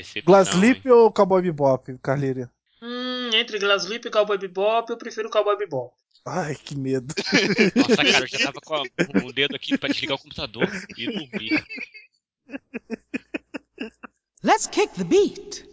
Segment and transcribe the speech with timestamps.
[0.00, 2.50] Decepção, Glaslip ou Cowboy Bebop, Carleira?
[2.82, 5.92] Hum, entre Glaslip e Cowboy Bebop, eu prefiro Cowboy Bebop.
[6.26, 7.14] Ai, que medo.
[7.76, 10.68] Nossa, cara, eu já tava com, a, com o dedo aqui pra desligar o computador
[10.96, 11.64] e dormir.
[14.42, 15.68] Let's kick the beat.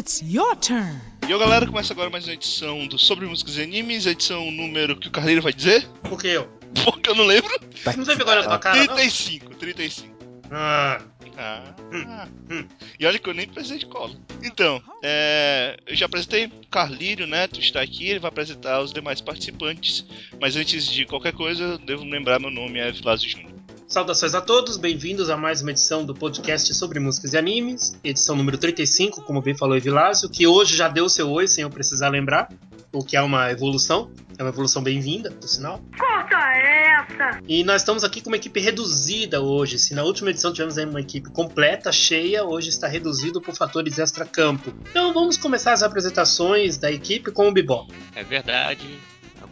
[0.00, 0.98] It's your turn.
[1.28, 4.50] E eu, galera, começa agora mais uma edição do Sobre Músicas e Animes, a edição
[4.50, 5.86] número que o Carleiro vai dizer?
[6.08, 6.48] Por que eu?
[6.86, 7.50] Porque eu não lembro.
[7.84, 8.94] Você não teve agora na tua cara, não?
[8.94, 10.16] 35, 35.
[10.50, 11.02] Ah,
[11.36, 12.28] Ah, Hum, ah.
[12.50, 12.66] hum.
[12.98, 14.16] E olha que eu nem precisei de cola.
[14.42, 19.20] Então, é, eu já apresentei o Carlírio Neto, está aqui, ele vai apresentar os demais
[19.20, 20.06] participantes.
[20.40, 23.52] Mas antes de qualquer coisa, eu devo lembrar meu nome é Vilásio Júnior.
[23.90, 28.36] Saudações a todos, bem-vindos a mais uma edição do podcast sobre músicas e animes, edição
[28.36, 32.08] número 35, como bem falou Evilásio, que hoje já deu seu oi sem eu precisar
[32.08, 32.48] lembrar,
[32.92, 35.80] o que é uma evolução, é uma evolução bem-vinda, por sinal.
[35.98, 37.40] Corta essa!
[37.48, 39.76] E nós estamos aqui com uma equipe reduzida hoje.
[39.76, 43.98] Se na última edição tivemos aí uma equipe completa, cheia, hoje está reduzido por fatores
[43.98, 44.72] extra-campo.
[44.88, 47.92] Então vamos começar as apresentações da equipe com o Bebop.
[48.14, 49.00] É verdade,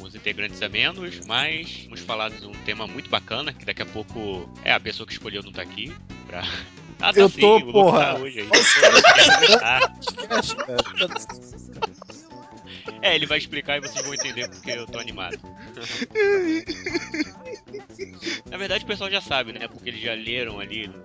[0.09, 3.87] alguns integrantes a menos, mas vamos falar de um tema muito bacana, que daqui a
[3.87, 5.93] pouco é a pessoa que escolheu não tá aqui
[6.27, 6.43] pra.
[7.01, 8.07] Ah, tá Eu sim, tô, Luke porra.
[8.07, 8.49] Tá hoje aí.
[9.63, 9.95] Ah,
[13.03, 15.39] é, ele vai explicar e vocês vão entender porque eu tô animado.
[18.51, 19.69] Na verdade, o pessoal já sabe, né?
[19.69, 21.03] Porque eles já leram ali no...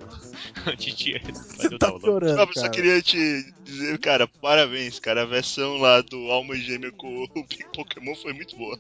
[0.68, 2.04] antes de fazer o tá download.
[2.06, 5.24] piorando, eu só queria te dizer, cara, parabéns, cara.
[5.24, 8.80] A versão lá do Alma Gêmea com o Big Pokémon foi muito boa.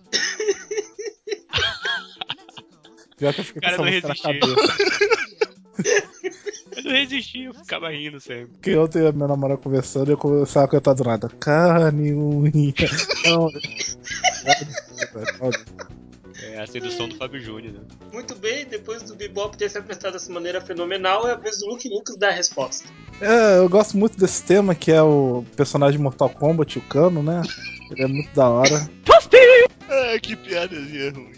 [3.17, 5.32] Pior que eu fiquei com Cara, essa não na resisti.
[6.75, 8.47] Eu não resisti, eu ficava rindo sempre.
[8.53, 11.29] Porque ontem a minha namorada conversando e eu começava a cantar do nada.
[11.39, 12.73] Carne, unha.
[13.25, 13.49] Não.
[16.41, 17.79] É a sedução do Fábio Júnior, né?
[18.11, 21.67] Muito bem, depois do Bebop ter se apresentado dessa maneira fenomenal, é a vez do
[21.67, 22.87] Luke Lucas dar a resposta.
[23.21, 27.23] É, eu gosto muito desse tema, que é o personagem de Mortal Kombat, o Cano,
[27.23, 27.41] né?
[27.91, 28.89] Ele é muito da hora.
[29.89, 31.33] Ah, que piadazinha ruim.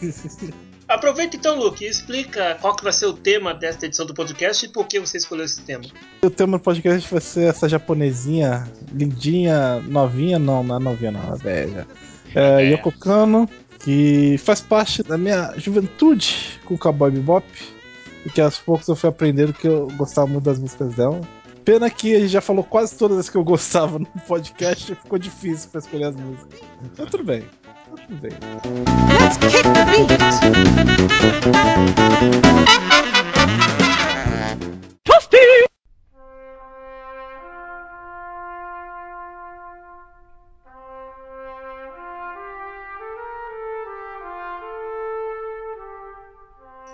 [0.88, 4.64] Aproveita então, Luke, e explica qual que vai ser o tema desta edição do podcast
[4.64, 5.84] e por que você escolheu esse tema.
[6.22, 11.34] O tema do podcast vai ser essa japonesinha, lindinha, novinha, não, não é novinha, não,
[11.34, 11.86] é velha.
[12.34, 12.70] É, É.
[12.70, 13.48] Yoko Kano,
[13.80, 17.46] que faz parte da minha juventude com o Cowboy Bebop.
[18.24, 21.20] E que aos poucos eu fui aprendendo que eu gostava muito das músicas dela.
[21.64, 24.94] Pena que a gente já falou quase todas as que eu gostava no podcast e
[24.94, 26.60] ficou difícil pra escolher as músicas.
[26.96, 27.44] Mas tudo bem.
[28.08, 30.06] Let's kick the beat.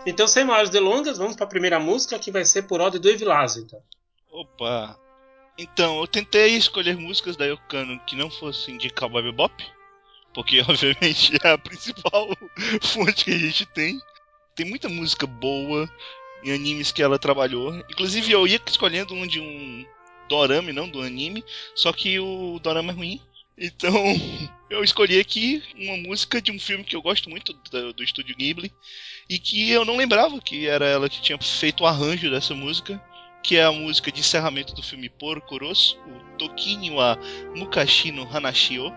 [0.04, 3.08] Então, sem maiores delongas, vamos para a primeira música, que vai ser por ordem do
[3.08, 3.62] Evilásio.
[3.62, 3.80] Então.
[4.32, 4.98] Opa.
[5.58, 9.54] Então, eu tentei escolher músicas da Yokano que não fossem de Cowboy Bebop,
[10.34, 12.28] porque obviamente é a principal
[12.82, 14.00] fonte que a gente tem.
[14.54, 15.88] Tem muita música boa
[16.44, 17.74] em animes que ela trabalhou.
[17.90, 19.86] Inclusive eu ia escolhendo um de um
[20.28, 21.44] dorama não do anime,
[21.74, 23.20] só que o dorama é ruim.
[23.56, 23.94] Então,
[24.70, 28.36] eu escolhi aqui uma música de um filme que eu gosto muito do, do estúdio
[28.36, 28.72] Ghibli
[29.28, 33.02] e que eu não lembrava que era ela que tinha feito o arranjo dessa música
[33.42, 37.18] que é a música de encerramento do filme Porco Rosso, o Tokini wa
[37.56, 38.94] Mukashi no Hanashio,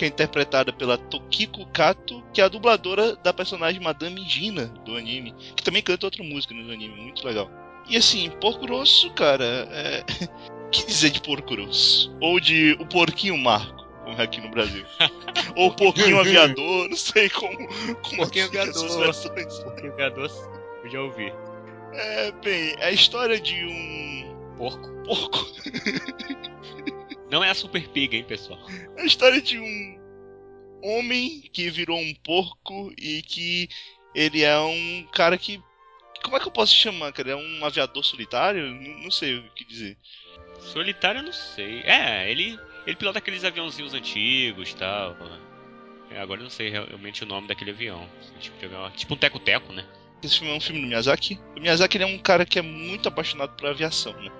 [0.00, 4.96] que é interpretada pela Tokiko Kato, que é a dubladora da personagem Madame Gina do
[4.96, 7.50] anime, que também canta outra música no anime, muito legal.
[7.86, 10.02] E assim, Porco Rosso, cara, é...
[10.48, 12.16] o que dizer de Porco Rosso?
[12.18, 14.86] Ou de O Porquinho Marco, como é aqui no Brasil.
[15.54, 17.58] Ou o Porquinho Aviador, não sei como,
[18.00, 19.00] como Porquinho aqui essas Aviador.
[19.00, 19.58] versões.
[19.58, 20.30] Porque o criador
[20.82, 21.30] eu já ouvi.
[21.92, 24.88] É, bem, é a história de um Porco.
[25.04, 25.46] porco
[27.30, 28.58] Não é a Super Pig, hein, pessoal?
[28.96, 30.00] É a história de um
[30.82, 33.68] homem que virou um porco e que
[34.14, 35.62] ele é um cara que.
[36.22, 37.30] Como é que eu posso chamar, cara?
[37.30, 38.66] É um aviador solitário?
[38.74, 39.96] Não, não sei o que dizer.
[40.60, 41.80] Solitário eu não sei.
[41.84, 45.16] É, ele, ele pilota aqueles aviãozinhos antigos e tal.
[46.10, 48.06] É, agora eu não sei realmente o nome daquele avião.
[48.40, 49.86] Tipo, de avião- tipo um teco-teco, né?
[50.22, 51.38] Esse filme é um filme do Miyazaki.
[51.56, 54.30] O Miyazaki ele é um cara que é muito apaixonado por aviação, né?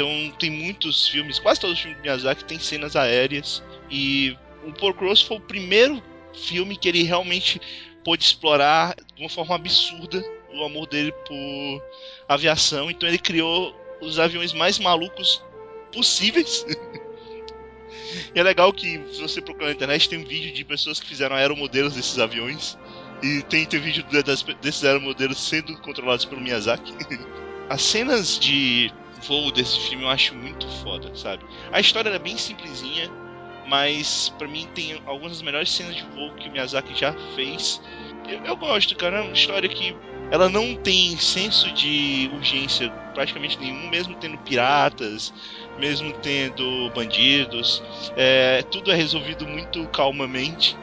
[0.00, 3.62] Então tem muitos filmes, quase todos os filmes do Miyazaki tem cenas aéreas.
[3.90, 6.02] E o Porco Rosso foi o primeiro
[6.32, 7.60] filme que ele realmente
[8.02, 10.24] pôde explorar de uma forma absurda
[10.54, 11.82] o amor dele por
[12.26, 12.90] aviação.
[12.90, 15.42] Então ele criou os aviões mais malucos
[15.92, 16.64] possíveis.
[18.34, 21.06] E é legal que, se você procurar na internet, tem um vídeo de pessoas que
[21.06, 22.76] fizeram aeromodelos desses aviões.
[23.22, 26.92] E tem, tem vídeo de- das- desses aeromodelos sendo controlados pelo Miyazaki.
[27.68, 31.44] As cenas de voo desse filme eu acho muito foda, sabe?
[31.72, 33.10] A história é bem simplesinha,
[33.68, 37.80] mas pra mim tem algumas das melhores cenas de voo que o Miyazaki já fez.
[38.28, 39.18] Eu, eu gosto, cara.
[39.18, 39.94] É uma história que
[40.30, 45.32] ela não tem senso de urgência praticamente nenhum, mesmo tendo piratas,
[45.78, 47.82] mesmo tendo bandidos.
[48.16, 50.76] É, tudo é resolvido muito calmamente.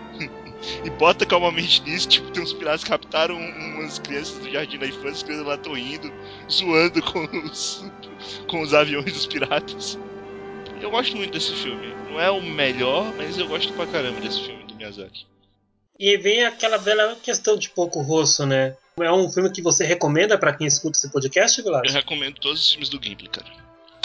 [0.84, 4.88] E bota calmamente nisso, tipo, tem uns piratas que captaram umas crianças do Jardim da
[4.88, 6.12] Infância, as crianças lá estão indo,
[6.52, 7.86] zoando com os,
[8.50, 9.98] com os aviões dos piratas.
[10.82, 11.94] Eu gosto muito desse filme.
[12.12, 15.26] Não é o melhor, mas eu gosto pra caramba desse filme do Miyazaki.
[16.00, 18.76] E vem aquela velha questão de pouco rosto, né?
[19.00, 21.94] É um filme que você recomenda pra quem escuta esse podcast, Eu Vilas?
[21.94, 23.48] recomendo todos os filmes do Ghibli, cara.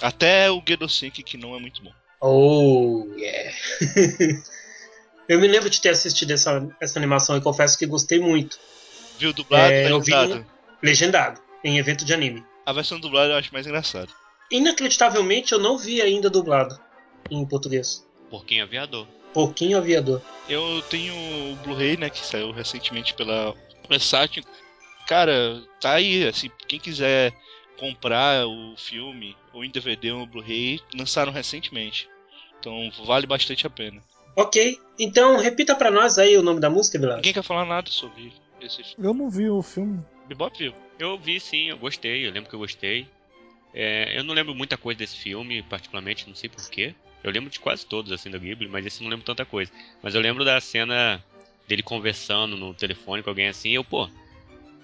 [0.02, 1.92] Até o Gedosenki, que não é muito bom.
[2.20, 3.54] Oh, yeah.
[5.32, 8.58] eu me lembro de ter assistido essa, essa animação e confesso que gostei muito.
[9.18, 10.46] Viu dublado É, ou eu vi legendado?
[10.82, 12.44] Legendado, em evento de anime.
[12.66, 14.08] A versão dublada eu acho mais engraçada.
[14.50, 16.78] Inacreditavelmente, eu não vi ainda dublado
[17.30, 18.06] em português.
[18.28, 19.06] Porquinho aviador.
[19.32, 20.20] Pouquinho aviador.
[20.46, 23.54] Eu tenho o Blu-ray, né, que saiu recentemente pela
[23.88, 24.44] Versátil.
[25.06, 27.32] Cara, tá aí, assim, quem quiser
[27.78, 32.06] comprar o filme ou em DVD ou no Blu-ray, lançaram recentemente.
[32.60, 34.02] Então vale bastante a pena.
[34.34, 37.16] Ok, então repita pra nós aí o nome da música, Vilas.
[37.16, 39.06] Ninguém quer falar nada sobre esse filme.
[39.06, 40.02] Eu não vi o filme.
[40.26, 40.74] Bebop viu.
[40.98, 43.06] Eu vi sim, eu gostei, eu lembro que eu gostei.
[43.74, 46.94] É, eu não lembro muita coisa desse filme, particularmente, não sei porquê.
[47.22, 49.70] Eu lembro de quase todos, assim, do Ghibli, mas esse eu não lembro tanta coisa.
[50.02, 51.22] Mas eu lembro da cena
[51.66, 54.08] dele conversando no telefone com alguém assim, e eu, pô,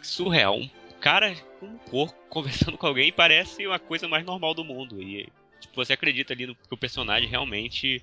[0.02, 0.58] surreal.
[0.58, 0.70] Um
[1.00, 5.02] cara com um porco conversando com alguém parece uma coisa mais normal do mundo.
[5.02, 5.28] E
[5.60, 8.02] tipo, você acredita ali no, que o personagem realmente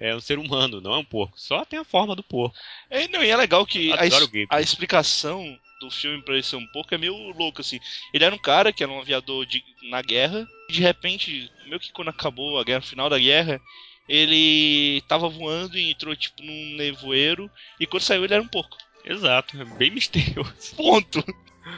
[0.00, 1.38] é um ser humano, não é um porco.
[1.38, 2.56] Só tem a forma do porco.
[2.88, 6.56] É, não, e é legal que a, es- a explicação do filme pra ele ser
[6.56, 7.78] um pouco é meio louco, assim.
[8.12, 11.78] Ele era um cara que era um aviador de, na guerra, e de repente, meio
[11.80, 13.60] que quando acabou a guerra, final da guerra,
[14.08, 18.76] ele tava voando e entrou, tipo, num nevoeiro, e quando saiu ele era um porco.
[19.04, 20.74] Exato, é bem misterioso.
[20.76, 21.24] Ponto!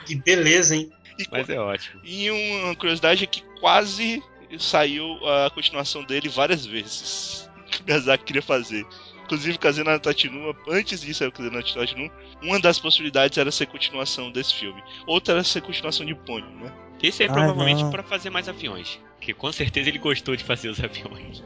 [0.06, 0.90] Que beleza, hein?
[1.18, 2.00] E, Mas é ótimo.
[2.04, 4.22] e uma curiosidade é que quase
[4.58, 7.48] saiu a continuação dele várias vezes.
[7.72, 8.86] Que o Miyazaki queria fazer.
[9.24, 12.10] Inclusive, Kazena Tatinu, antes disso saiu Kazena Tatinu,
[12.42, 14.82] uma das possibilidades era ser continuação desse filme.
[15.06, 16.72] Outra era ser continuação de Ponyo, né?
[17.02, 19.00] Esse é Ai, provavelmente pra fazer mais aviões.
[19.20, 21.42] Que com certeza ele gostou de fazer os aviões.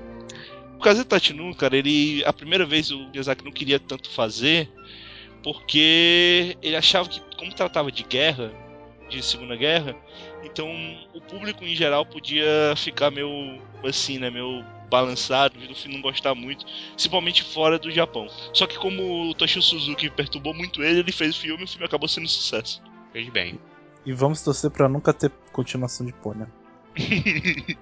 [0.75, 2.25] O Kazena Tatinu, cara, ele.
[2.25, 4.69] A primeira vez o Miyazaki não queria tanto fazer,
[5.43, 8.52] porque ele achava que, como tratava de guerra,
[9.08, 9.94] de Segunda Guerra,
[10.47, 10.69] então
[11.15, 14.31] o público em geral podia ficar meio assim, né?
[14.31, 18.29] Meio balançado, do filme não gostar muito, principalmente fora do Japão.
[18.53, 21.69] Só que como o Toshio Suzuki perturbou muito ele, ele fez o filme e o
[21.69, 22.83] filme acabou sendo um sucesso.
[23.13, 23.59] Fez bem.
[24.05, 26.47] E vamos torcer pra nunca ter continuação de Pônei.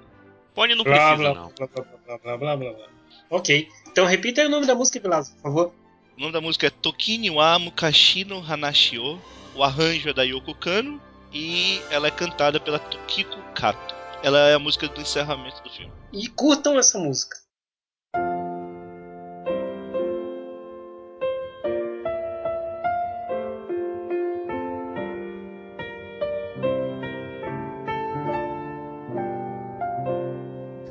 [0.55, 1.53] Pony não precisa, blá, não.
[1.57, 2.87] blá, blá, blá, blá, blá, blá, blá.
[3.29, 5.73] Ok, então repita aí o nome da música, Vilas, por favor.
[6.17, 9.21] O nome da música é Tokini wa Mukashi no Hanashio.
[9.55, 11.01] O arranjo é da Yoko Kano
[11.34, 13.96] e ela é cantada pela Tokiko Kato.
[14.24, 15.92] Ela é a música do encerramento do filme.
[16.12, 17.38] E curtam essa música.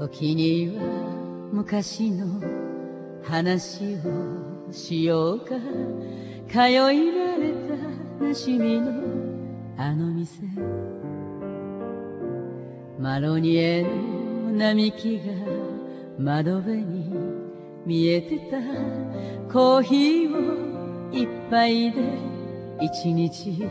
[0.09, 0.83] 時には
[1.53, 2.41] 昔の
[3.23, 5.55] 話をしようか
[6.49, 7.53] 通い慣れ
[8.19, 9.12] たなしみの
[9.78, 10.48] あの店。
[13.00, 15.24] マロニエの並木が
[16.20, 17.10] 窓辺に
[17.86, 18.58] 見えてた。
[19.52, 22.02] コーヒーを一杯で
[22.82, 23.68] 一日。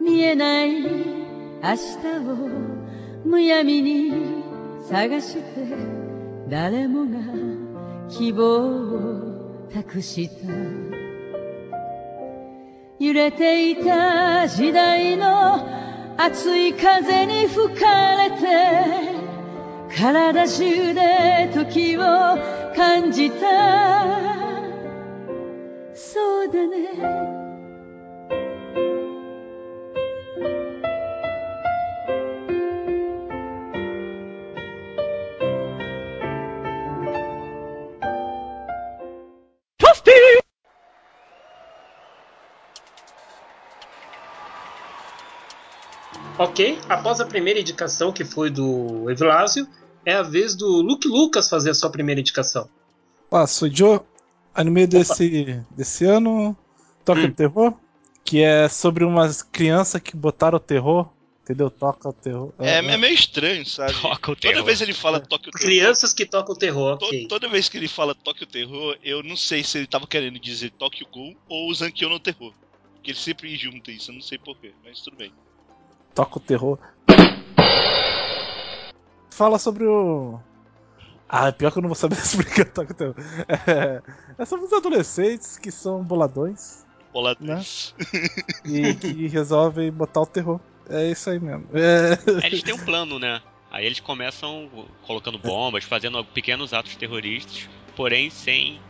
[0.00, 1.18] 見えない。
[1.60, 2.78] 明日を
[3.24, 4.12] むやみに
[4.88, 5.42] 探して
[6.48, 7.18] 誰もが
[8.08, 10.97] 希望を託した。
[13.00, 15.64] 揺れていた時代の
[16.16, 18.46] 熱い風に吹かれて
[19.96, 22.00] 体中で時を
[22.74, 23.38] 感じた。
[25.94, 27.37] そうだね。
[46.38, 49.66] Ok, após a primeira indicação que foi do Evilásio,
[50.06, 52.68] é a vez do Luke Lucas fazer a sua primeira indicação.
[53.30, 54.00] Ah, sou Joe.
[54.54, 56.56] Anime desse, desse ano,
[57.04, 57.24] Toca Hum.
[57.26, 57.74] o Terror,
[58.24, 61.08] que é sobre umas crianças que botaram o terror,
[61.42, 61.70] entendeu?
[61.70, 62.52] Toca o terror.
[62.58, 63.94] É, é meio estranho, sabe?
[64.00, 64.64] Toca o Toda terror.
[64.64, 65.66] vez ele fala toque o terror.
[65.66, 67.26] Crianças que tocam terror, to- ok.
[67.28, 70.38] Toda vez que ele fala toque o terror, eu não sei se ele tava querendo
[70.40, 72.52] dizer toque o Ghoul ou Zankyo no terror.
[72.94, 75.32] Porque ele sempre junta isso, eu não sei porquê, mas tudo bem.
[76.18, 76.78] Toca o terror.
[79.30, 80.40] Fala sobre o.
[81.28, 83.14] Ah, pior que eu não vou saber explicar Toca o terror.
[83.48, 84.02] É,
[84.36, 87.94] é sobre os adolescentes que são boladões Boladões.
[88.64, 90.58] e que resolvem botar o terror.
[90.90, 91.68] É isso aí mesmo.
[91.72, 92.18] É...
[92.44, 93.40] Eles têm um plano, né?
[93.70, 94.68] Aí eles começam
[95.06, 98.80] colocando bombas, fazendo pequenos atos terroristas, porém sem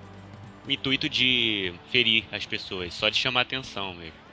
[0.66, 4.27] o intuito de ferir as pessoas, só de chamar atenção mesmo.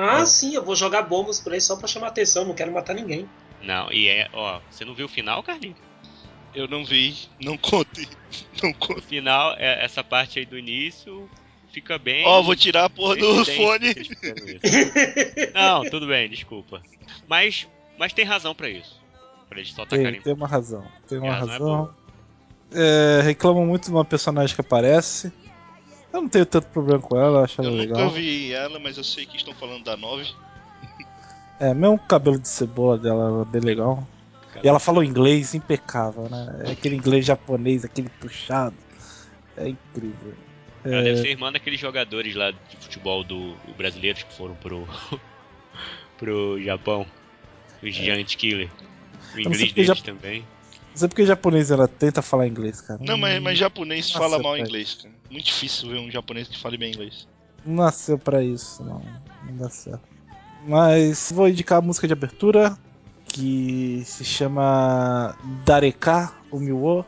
[0.00, 2.94] Ah, sim, eu vou jogar bombas por aí só pra chamar atenção, não quero matar
[2.94, 3.28] ninguém.
[3.62, 5.76] Não, e é, ó, você não viu o final, Carlinhos?
[6.54, 8.08] Eu não vi, não conte.
[8.62, 9.02] Não O conte.
[9.02, 11.28] final, é essa parte aí do início,
[11.72, 12.24] fica bem.
[12.26, 13.94] Ó, vou tirar a porra do fone.
[15.54, 16.82] Não, tudo bem, desculpa.
[17.28, 17.66] Mas,
[17.98, 19.00] mas tem razão pra isso.
[19.48, 20.20] Pra eles só Tem, tacarem.
[20.20, 20.84] tem uma razão.
[21.08, 21.94] Tem uma A razão é razão.
[22.72, 25.32] É, reclamam muito de uma personagem que aparece.
[26.12, 27.98] Eu não tenho tanto problema com ela, eu acho ela Eu legal.
[28.04, 30.24] nunca vi ela, mas eu sei que estão falando da 9.
[31.60, 34.06] É, mesmo o cabelo de cebola dela é bem legal.
[34.62, 36.60] E ela falou inglês impecável, né?
[36.68, 38.76] É aquele inglês japonês, aquele puxado.
[39.56, 40.34] É incrível.
[40.84, 44.86] Ela É, deve ser irmã daqueles jogadores lá de futebol do brasileiros que foram pro
[46.16, 47.04] pro Japão.
[47.82, 48.70] Os Giant Killer.
[49.34, 50.46] O inglês deles já- também.
[50.98, 52.98] Não sei porque japonês ela tenta falar inglês, cara.
[53.00, 54.62] Não, mas, mas japonês Nossa, fala mal pai.
[54.62, 55.14] inglês, cara.
[55.30, 57.28] Muito difícil ver um japonês que fale bem inglês.
[57.64, 59.00] Não nasceu pra isso, não.
[59.46, 60.00] Não dá certo.
[60.66, 62.76] Mas vou indicar a música de abertura,
[63.28, 67.06] que se chama Dareka Umiwo.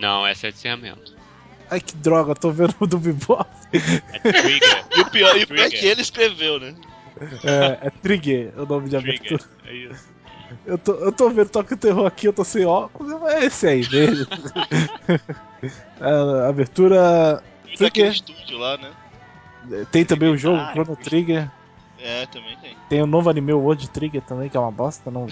[0.00, 1.14] Não, essa é de encerramento.
[1.70, 3.48] Ai que droga, tô vendo o do Bebop.
[3.72, 4.84] É Trigger.
[4.98, 6.74] E o pior, e o pior é que ele escreveu, né?
[7.44, 9.16] É, é Trigger o nome de Trigger.
[9.16, 9.44] abertura.
[9.64, 10.17] É isso.
[10.66, 13.44] Eu tô, eu tô vendo Toque o Terror aqui, eu tô sem óculos, mas é
[13.46, 14.26] esse aí mesmo.
[16.00, 17.42] a abertura.
[17.66, 18.12] E daquele Trigger.
[18.12, 18.90] estúdio lá, né?
[19.90, 21.50] Tem também o jogo Ah, Chrono Trigger.
[22.00, 22.76] É, também tem.
[22.88, 25.10] Tem o novo anime World Trigger também, que é uma bosta.
[25.10, 25.26] Não...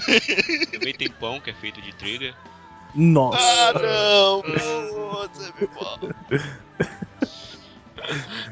[0.72, 2.34] Também tem pão que é feito de Trigger.
[2.94, 3.38] Nossa!
[3.38, 4.42] Ah, não!
[4.42, 5.98] Puta, meu pau.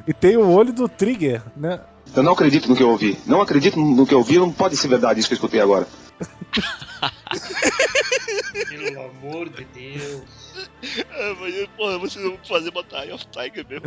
[0.06, 1.80] E tem o olho do Trigger, né?
[2.14, 3.18] Eu não acredito no que eu ouvi.
[3.26, 4.38] Não acredito no que eu ouvi.
[4.38, 5.86] Não pode ser verdade isso que eu escutei agora.
[8.68, 10.22] Pelo amor de Deus.
[11.10, 13.84] Ah, mas, porra, vocês vão fazer botar Eye of Tiger mesmo.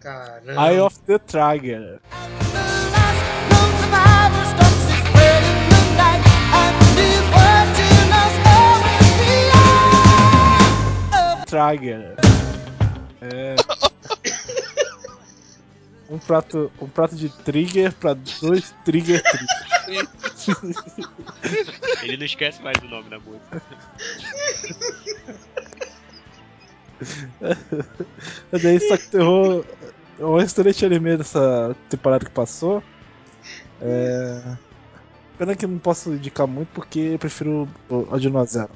[0.00, 0.70] Caramba.
[0.70, 2.00] Eye of the Trigger.
[11.46, 12.14] Trigger.
[13.20, 13.56] É.
[16.08, 20.08] Um prato, um prato de trigger pra dois trigger trigger.
[22.02, 23.62] Ele não esquece mais o nome da música.
[28.52, 29.64] Mas aí, só que terror
[30.18, 32.82] é um excelente anime dessa temporada que passou.
[33.80, 34.56] É...
[35.38, 38.70] Pena que eu não posso indicar muito porque eu prefiro o Odino Zero.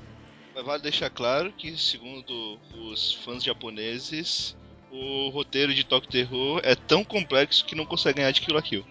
[0.54, 2.58] Mas vale deixar claro que, segundo
[2.90, 4.56] os fãs japoneses,
[4.90, 8.62] o roteiro de Tokyo Terror é tão complexo que não consegue ganhar de Kill la
[8.62, 8.84] Kill.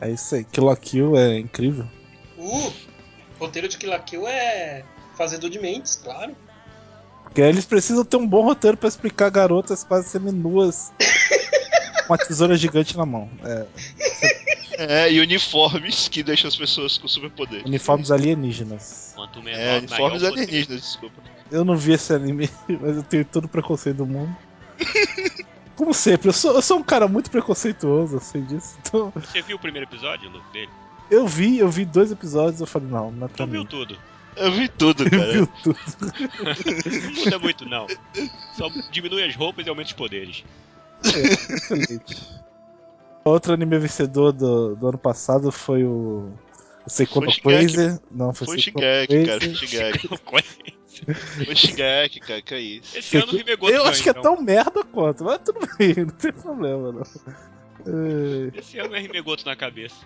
[0.00, 1.88] É isso aí, Kill la Kill é incrível.
[2.38, 2.72] Uh,
[3.38, 4.84] roteiro de Kill la Kill é
[5.16, 6.34] fazedor de mentes, claro.
[7.24, 10.92] Porque eles precisam ter um bom roteiro pra explicar garotas quase seminuas
[12.06, 13.28] com uma tesoura gigante na mão.
[13.44, 13.66] É,
[14.80, 17.66] É, e uniformes que deixam as pessoas com superpoderes.
[17.66, 19.12] uniformes alienígenas.
[19.16, 19.90] Quanto menor, É, uniformes
[20.22, 20.42] maior o poder.
[20.44, 21.16] alienígenas, desculpa.
[21.50, 22.48] Eu não vi esse anime,
[22.80, 24.34] mas eu tenho todo o preconceito do mundo.
[25.74, 28.76] Como sempre, eu sou, eu sou um cara muito preconceituoso, eu sei disso.
[28.80, 30.70] Então, Você viu o primeiro episódio, Lu, dele?
[31.10, 33.52] Eu vi, eu vi dois episódios, eu falei, não, não é pra Tu mim.
[33.52, 33.98] viu tudo.
[34.36, 35.32] Eu vi tudo, Eu cara.
[35.32, 35.78] vi tudo.
[37.02, 37.86] Não muda muito, não.
[38.56, 40.44] Só diminui as roupas e aumenta os poderes.
[41.04, 42.16] Excelente.
[43.24, 46.32] Outro anime vencedor do, do ano passado foi o.
[46.86, 47.74] O Seiko no Foi Shingeki.
[47.74, 48.00] Crazy.
[48.10, 49.40] Não, foi, Foi o Seiko Shingeki, cara.
[49.40, 50.08] Foi o Shingeki.
[51.44, 52.42] Foi o Shingeki, cara.
[52.42, 52.98] Que é isso?
[52.98, 54.22] Esse ano o Rimegoto Eu ganha, acho que é então.
[54.36, 57.02] tão merda quanto, mas tudo bem, não tem problema não.
[57.86, 59.96] É, Esse ano é Rimegoto na cabeça.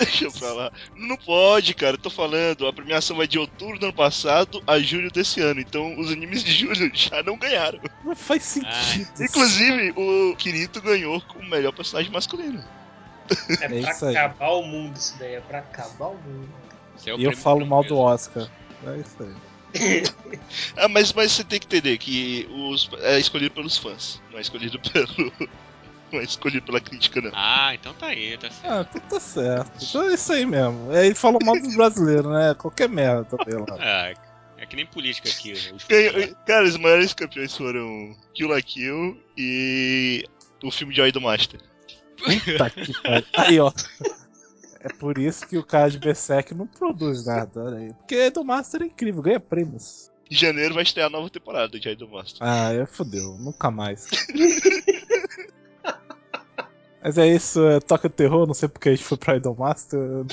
[0.00, 0.72] Deixa eu falar.
[0.96, 1.94] Não pode, cara.
[1.94, 2.66] Eu tô falando.
[2.66, 5.60] A premiação vai de outubro do ano passado a julho desse ano.
[5.60, 7.78] Então os animes de julho já não ganharam.
[8.04, 9.08] não faz sentido.
[9.20, 12.64] Inclusive, o Kirito ganhou como melhor personagem masculino.
[13.60, 14.16] É, É pra aí.
[14.16, 16.48] acabar o mundo isso daí, é pra acabar o mundo.
[17.06, 18.14] É o E eu falo mal do Framboesa.
[18.14, 18.50] Oscar.
[18.86, 20.02] É isso aí.
[20.76, 24.40] Ah, mas, mas você tem que entender que os, é escolhido pelos fãs, não é
[24.42, 25.32] escolhido pelo.
[26.12, 27.30] Não é escolhido pela crítica, não.
[27.34, 28.72] Ah, então tá aí, tá certo.
[28.72, 29.70] Ah, então tá certo.
[29.82, 30.92] Então é isso aí mesmo.
[30.92, 32.54] É, ele falou mal dos brasileiros, né?
[32.54, 33.76] Qualquer merda também lá.
[33.78, 34.12] Ah,
[34.58, 35.52] é que nem política aqui.
[35.88, 40.24] Ganhou- Cara, os maiores campeões foram Kill la Kill e
[40.62, 41.60] o filme de Aido Master.
[42.18, 43.26] Puta que pariu.
[43.34, 43.72] Aí, ó.
[44.82, 47.92] É por isso que o cara de Berserk não produz nada, olha aí.
[47.94, 50.10] Porque do Master é incrível, ganha prêmios.
[50.30, 52.38] Em janeiro vai estrear a nova temporada de Aido Master.
[52.40, 54.06] Ah, é fodeu, nunca mais.
[57.02, 59.56] Mas é isso, é, toca o terror, não sei porque a gente foi pra Idol
[59.56, 59.98] Master.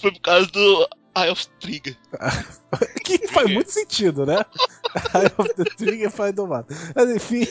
[0.00, 1.96] Foi por causa do Eye of Trigger.
[3.04, 4.44] Que faz muito sentido, né?
[5.14, 6.76] Eye of the Trigger faz Idol Master.
[6.94, 7.46] Mas enfim,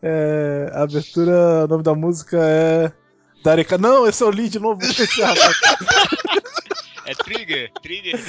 [0.00, 2.92] é, a abertura, o nome da música é.
[3.42, 3.76] Dareka.
[3.76, 4.80] Não, esse é o lead novo.
[4.82, 5.26] esse é
[7.10, 8.20] É Trigger, Trigger?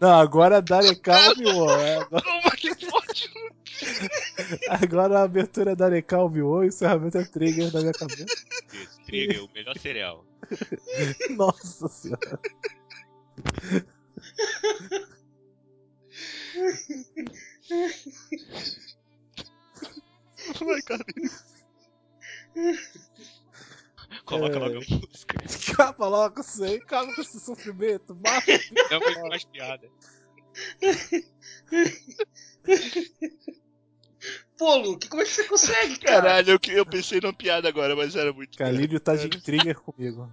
[0.00, 1.78] Não, agora é Dareka Obi-Wan.
[1.80, 3.30] é, agora- Como é que pode?
[4.68, 8.24] Agora a abertura é Dareka Obi-Wan e o encerramento é Trigger na minha cabeça.
[8.72, 10.24] Isso, Trigger, o melhor cereal.
[11.36, 12.38] Nossa senhora.
[20.60, 21.04] Vai, cara.
[24.24, 24.58] Coloca É.
[24.58, 25.36] logo a música.
[25.72, 28.14] Acaba logo isso aí, acaba com esse sofrimento.
[28.14, 28.52] Mata.
[28.90, 29.88] Não mais piada.
[34.58, 36.22] Pô, Luke, como é que você consegue, cara?
[36.22, 38.56] Caralho, eu, eu pensei numa piada agora, mas era muito.
[38.56, 40.30] Calírio tá de trigger comigo.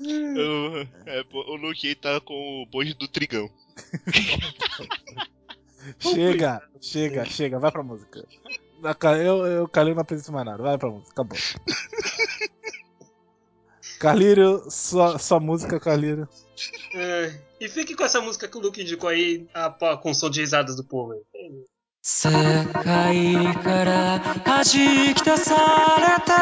[0.00, 3.48] Eu- é, o Luke aí tá com o bonde do Trigão.
[5.98, 8.24] Chega, chega, chega, vai pra música.
[9.20, 11.38] Eu, eu Calírio não apresento mais nada, vai pra música, acabou.
[13.98, 16.28] Carlírio, sua, sua música, Carlírio.
[16.94, 20.30] É, e fique com essa música que o Luke indicou aí, a, a- com som
[20.30, 21.12] de risadas do povo.
[21.12, 21.20] aí.
[22.04, 22.28] 世
[22.82, 25.54] 界から弾き出さ
[26.00, 26.34] れた。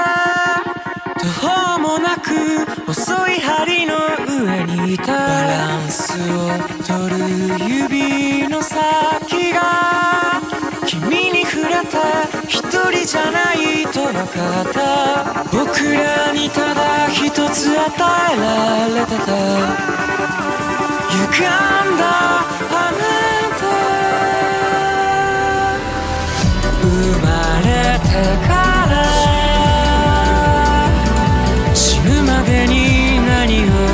[1.21, 3.95] 途方もなく細い針の
[4.27, 5.05] 上にいた。
[5.05, 6.49] バランスを
[6.87, 7.19] 取る
[7.69, 10.41] 指の先が。
[10.87, 15.45] 君に触れた一人じゃないと分かった。
[15.53, 19.27] 僕らにただ一つ与えられてた。
[21.11, 22.07] 歪んだ
[22.73, 23.10] あ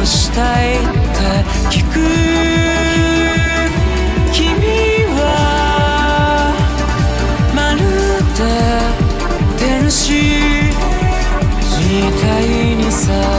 [0.06, 0.88] したいって
[1.68, 1.94] 聞く
[4.32, 4.44] 君
[5.18, 6.54] は
[7.54, 7.80] まる
[8.38, 8.40] で
[9.58, 10.12] 天使
[11.80, 13.35] みたいにさ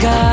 [0.00, 0.27] God.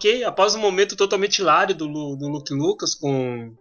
[0.00, 1.86] Ok, após um momento totalmente hilário do,
[2.16, 3.54] do Luke Lucas com,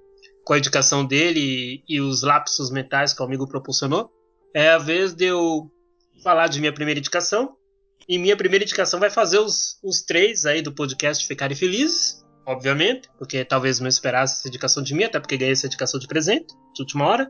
[0.45, 4.09] com a indicação dele e, e os lapsos mentais que o amigo proporcionou,
[4.55, 5.69] é a vez de eu
[6.23, 7.57] falar de minha primeira indicação.
[8.07, 13.09] E minha primeira indicação vai fazer os, os três aí do podcast ficarem felizes, obviamente,
[13.17, 16.55] porque talvez não esperasse essa indicação de mim, até porque ganhei essa indicação de presente,
[16.73, 17.29] de última hora.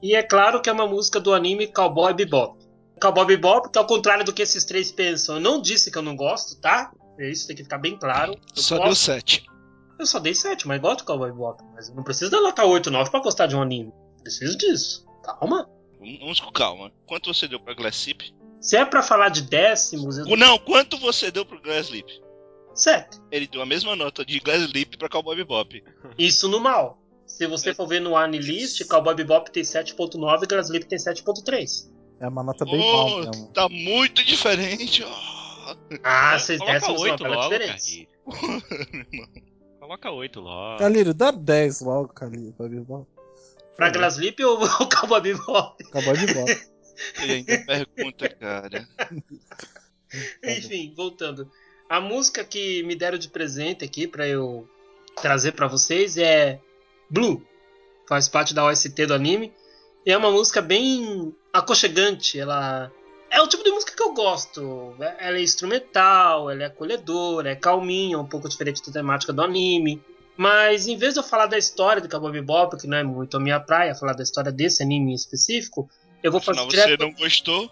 [0.00, 2.56] E é claro que é uma música do anime Cowboy Bebop.
[3.00, 6.02] Cowboy Bebop, que ao contrário do que esses três pensam, eu não disse que eu
[6.02, 6.92] não gosto, tá?
[7.18, 8.32] Isso tem que ficar bem claro.
[8.56, 9.44] Eu Só gosto- deu 7.
[9.98, 11.62] eu só dei 7, mas gosto de Cowboy Bebop.
[11.74, 13.92] Mas não precisa dar nota 8, 9 pra gostar de um anime.
[14.22, 15.06] Preciso disso.
[15.24, 15.68] Calma.
[16.20, 16.92] Vamos com calma.
[17.06, 18.32] Quanto você deu pra Glass Slip?
[18.60, 22.08] Se é pra falar de décimos, eu Não, quanto você deu pro Glass Slip?
[22.74, 23.18] 7.
[23.32, 25.82] Ele deu a mesma nota de Glass Slip pra Cowboy Bebop.
[26.16, 26.98] Isso no mal.
[27.26, 31.90] Se você for ver no Anilist, Cowboy Bebop tem 7.9 e Graslip tem 7.3.
[32.20, 33.48] É uma nota bem mal Oh, mesmo.
[33.52, 35.04] tá muito diferente.
[35.04, 35.37] Oh.
[36.02, 38.06] Ah, décimos são 8 uma logo, diferença.
[38.26, 39.38] Carlinhos.
[39.80, 40.78] Coloca 8 logo.
[40.78, 42.52] Calírio, dá 10 logo, Calírio.
[42.52, 43.08] pra Bebop.
[43.76, 45.84] Pra Glaslip ou o Cowboy Bebop?
[45.84, 46.50] Cowboy Bebop.
[47.22, 48.88] Ele ainda pergunta, cara.
[50.44, 51.50] Enfim, voltando.
[51.88, 54.68] A música que me deram de presente aqui pra eu
[55.22, 56.60] trazer pra vocês é
[57.08, 57.42] Blue.
[58.08, 59.52] Faz parte da OST do anime.
[60.04, 62.38] E é uma música bem aconchegante.
[62.38, 62.92] Ela
[63.30, 64.94] é o tipo de música que eu gosto.
[65.18, 70.02] Ela é instrumental, ela é acolhedora, é calminha, um pouco diferente da temática do anime.
[70.36, 73.36] Mas em vez de eu falar da história do Cowboy Bebop, que não é muito
[73.36, 75.90] a minha praia, falar da história desse anime em específico,
[76.22, 76.88] eu vou fazer Afinal, direto.
[76.90, 77.70] você não gostou?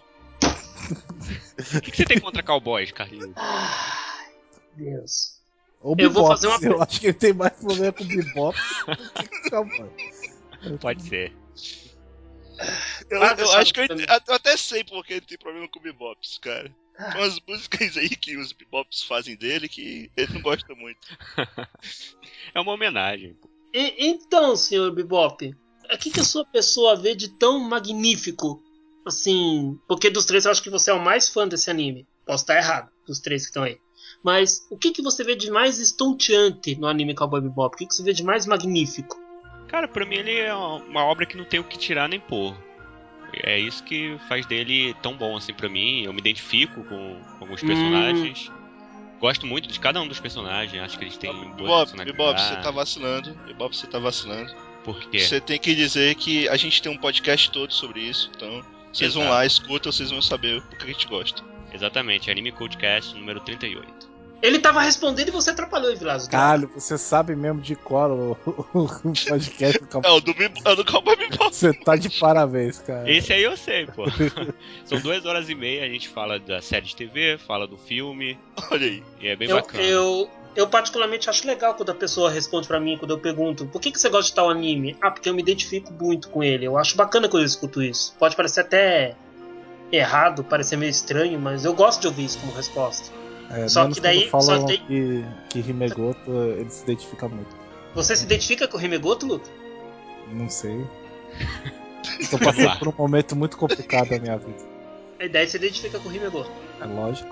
[1.77, 3.31] O que, que você tem contra cowboys, Carlinhos?
[3.35, 4.27] Ai,
[4.73, 5.37] Deus.
[5.81, 8.57] Ou Eu vou Bebop, fazer uma- Eu acho que ele tem mais problema com Bebop
[8.57, 9.89] do que com Cowboy.
[10.79, 11.33] Pode ser.
[13.09, 16.37] Eu, Ah, eu acho que eu, eu- até sei porque ele tem problema com bebops,
[16.39, 16.73] cara.
[17.11, 20.99] Tem umas músicas aí que os bebops fazem dele que ele não gosta muito.
[22.53, 23.35] É uma homenagem.
[23.73, 25.53] E- então, senhor Bebop,
[25.93, 28.61] o que, que a sua pessoa vê de tão magnífico?
[29.05, 32.07] Assim, porque dos três eu acho que você é o mais fã desse anime.
[32.25, 33.77] Posso estar errado, dos três que estão aí.
[34.23, 37.73] Mas o que, que você vê de mais estonteante no anime Cowboy Bebop?
[37.75, 39.15] O que, que você vê de mais magnífico?
[39.67, 42.55] Cara, pra mim ele é uma obra que não tem o que tirar nem pôr.
[43.43, 46.03] É isso que faz dele tão bom assim pra mim.
[46.03, 47.67] Eu me identifico com alguns Hum.
[47.67, 48.51] personagens.
[49.19, 50.81] Gosto muito de cada um dos personagens.
[50.81, 52.11] Acho que eles têm personalidade.
[52.11, 53.33] Bebop, você tá vacilando.
[53.45, 54.53] Bebop, você tá vacilando.
[54.83, 55.19] Por quê?
[55.19, 59.15] Você tem que dizer que a gente tem um podcast todo sobre isso, então vocês
[59.15, 59.35] vão Exato.
[59.37, 61.43] lá, escutam, vocês vão saber o que a gente gosta.
[61.73, 63.96] Exatamente, Anime Codecast número 38.
[64.41, 66.29] Ele tava respondendo e você atrapalhou, Vilazo.
[66.29, 68.37] Caralho, você sabe mesmo de cor o,
[68.73, 70.11] o podcast do É Cowboy.
[70.11, 70.31] o do,
[70.63, 70.83] é o do
[71.15, 71.55] Bebop.
[71.55, 73.09] Você tá de parabéns, cara.
[73.11, 74.03] Esse aí eu sei, pô.
[74.85, 78.37] São duas horas e meia, a gente fala da série de TV, fala do filme,
[78.69, 79.03] Olha aí.
[79.19, 79.83] e é bem Eu, bacana.
[79.83, 83.81] eu, eu particularmente acho legal quando a pessoa responde pra mim, quando eu pergunto por
[83.81, 84.95] que, que você gosta de tal anime?
[85.01, 86.65] Ah, porque eu me identifico muito com ele.
[86.65, 88.15] Eu acho bacana quando eu escuto isso.
[88.19, 89.15] Pode parecer até
[89.91, 93.09] errado, parecer meio estranho, mas eu gosto de ouvir isso como resposta.
[93.51, 97.55] É, Só que daí- falam só tem- que, que Rimegoto ele se identifica muito.
[97.95, 99.49] Você se identifica com o Himegoto, Luke?
[100.31, 100.85] Não sei.
[102.19, 104.57] Estou passando por um momento muito complicado da minha vida.
[105.19, 106.51] A ideia é se identifica com o Himegoto.
[106.81, 107.29] É lógico.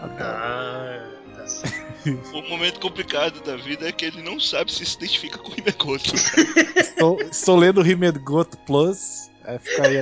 [0.00, 0.16] Adoro.
[0.20, 2.36] Ah, tá certo.
[2.36, 5.54] O momento complicado da vida é que ele não sabe se se identifica com o
[5.58, 6.12] Himegoto.
[6.76, 9.30] Estou, estou lendo o Rimegoto Plus.
[9.44, 10.00] É, fica aí.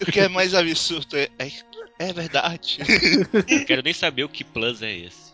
[0.00, 1.28] o que é mais absurdo é.
[1.38, 1.50] É,
[1.98, 2.78] é verdade.
[3.32, 5.32] Não quero nem saber o que plus é esse.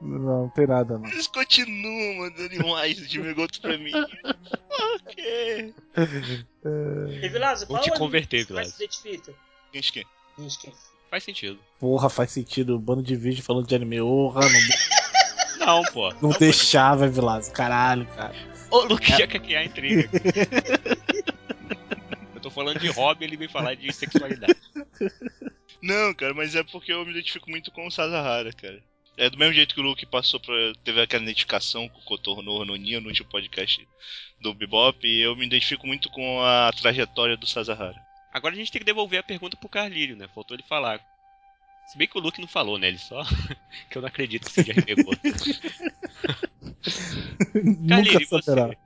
[0.00, 1.08] Não, não tem nada, não.
[1.08, 3.92] Eles continuam mandando imagens de Himegoto pra mim.
[4.94, 5.74] ok.
[7.22, 8.72] E Vilazo, Vou qual te anime converter, Vilazo.
[8.72, 9.32] se identifica?
[11.10, 11.58] Faz sentido.
[11.80, 12.78] Porra, faz sentido.
[12.78, 13.98] Bando de vídeo falando de anime.
[13.98, 14.40] Porra,
[15.60, 16.12] não, Não, pô.
[16.20, 17.50] não deixava, Vilazo.
[17.52, 18.34] Caralho, cara.
[18.70, 20.10] O Luke já quer criar intriga.
[22.56, 24.58] falando de hobby, ele vem falar de sexualidade.
[25.82, 28.82] Não, cara, mas é porque eu me identifico muito com o Sasahara, cara.
[29.18, 30.54] É do mesmo jeito que o Luke passou pra.
[30.82, 33.86] teve aquela identificação com o Kotorno Rononia no último podcast
[34.40, 38.00] do Bebop, e eu me identifico muito com a trajetória do Sasahara.
[38.32, 40.28] Agora a gente tem que devolver a pergunta pro Carlírio, né?
[40.34, 41.00] Faltou ele falar.
[41.88, 42.88] Se bem que o Luke não falou, né?
[42.88, 43.22] Ele só.
[43.90, 45.20] que eu não acredito que seja Remegoto.
[47.54, 48.76] Nunca Carlírio, você?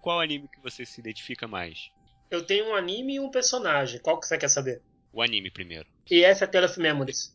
[0.00, 1.90] Qual anime que você se identifica mais?
[2.30, 4.00] Eu tenho um anime e um personagem.
[4.00, 4.80] Qual que você quer saber?
[5.12, 5.86] O anime primeiro.
[6.10, 7.34] E essa é a Tale of Memories.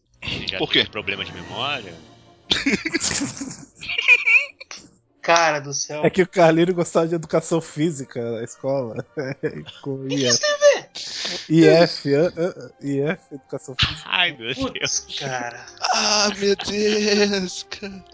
[0.49, 0.84] Já Por quê?
[0.84, 1.93] tem problema de memória?
[5.21, 6.03] Cara do céu.
[6.06, 9.06] É que o Carlinho gostava de educação física na escola.
[9.82, 10.39] Com O que isso IF.
[10.41, 10.89] tem a ver?
[11.84, 14.01] IF, ah, ah, IF, educação física.
[14.06, 14.99] Ai, meu Deus.
[14.99, 15.65] Putz, cara.
[15.79, 18.06] Ah, meu Deus, cara.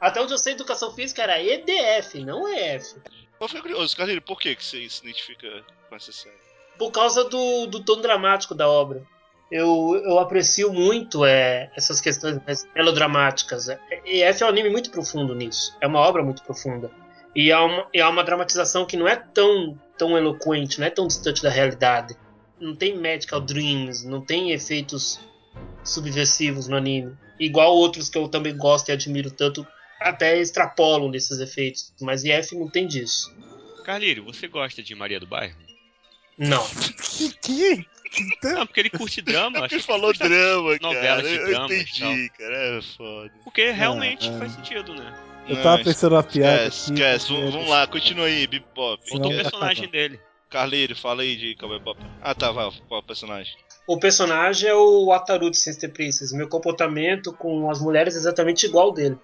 [0.00, 2.94] Até onde eu sei, educação física era EDF, não EF.
[3.40, 6.36] Eu fiquei curioso, Carlinhos, por que, que você se identifica com essa série?
[6.78, 9.02] Por causa do, do tom dramático da obra.
[9.50, 13.68] Eu, eu aprecio muito é, essas questões mais melodramáticas.
[13.68, 15.76] É, EF é um anime muito profundo nisso.
[15.80, 16.90] É uma obra muito profunda.
[17.34, 21.06] E é uma, é uma dramatização que não é tão, tão eloquente, não é tão
[21.06, 22.16] distante da realidade.
[22.58, 25.20] Não tem medical dreams, não tem efeitos
[25.84, 27.14] subversivos no anime.
[27.38, 29.66] Igual outros que eu também gosto e admiro tanto,
[30.08, 31.92] até extrapolam desses efeitos.
[32.00, 33.34] Mas EF não tem disso.
[33.84, 35.56] Carlírio, você gosta de Maria do Bairro?
[36.38, 36.66] Não.
[36.68, 37.86] Que, que?
[38.42, 39.64] Não, porque ele curte drama.
[39.64, 41.28] acho Ele que falou drama, novelas cara.
[41.28, 42.56] de eu drama e entendi, cara.
[42.56, 43.32] É foda.
[43.44, 44.38] Porque realmente é.
[44.38, 45.14] faz sentido, né?
[45.48, 46.66] Eu tava pensando na piada.
[46.66, 47.32] Esquece, aqui, esquece.
[47.32, 49.08] Vamos, vamos lá, continua aí, Bebop.
[49.08, 50.18] Faltou o personagem dele.
[50.50, 52.00] Carleiro, fala aí de Cowboy Bebop.
[52.20, 52.70] Ah, tá, vai.
[52.88, 53.54] Qual é o personagem?
[53.86, 56.32] O personagem é o Ataru de Sister Princess.
[56.32, 59.16] Meu comportamento com as mulheres é exatamente igual ao dele.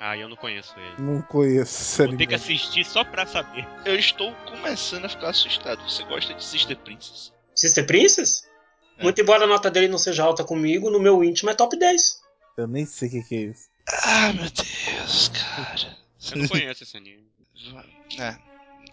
[0.00, 0.94] Ah, eu não conheço ele.
[0.98, 2.18] Não conheço esse Vou anime.
[2.18, 3.66] ter que assistir só pra saber.
[3.84, 5.82] Eu estou começando a ficar assustado.
[5.82, 7.32] Você gosta de Sister Princess?
[7.54, 8.48] Sister Princess?
[8.96, 9.02] É.
[9.02, 12.20] Muito embora a nota dele não seja alta comigo, no meu íntimo é top 10.
[12.56, 13.68] Eu nem sei o que, que é isso.
[14.04, 15.96] Ah, meu Deus, cara.
[16.32, 17.26] Eu não conheço esse anime.
[18.18, 18.36] É,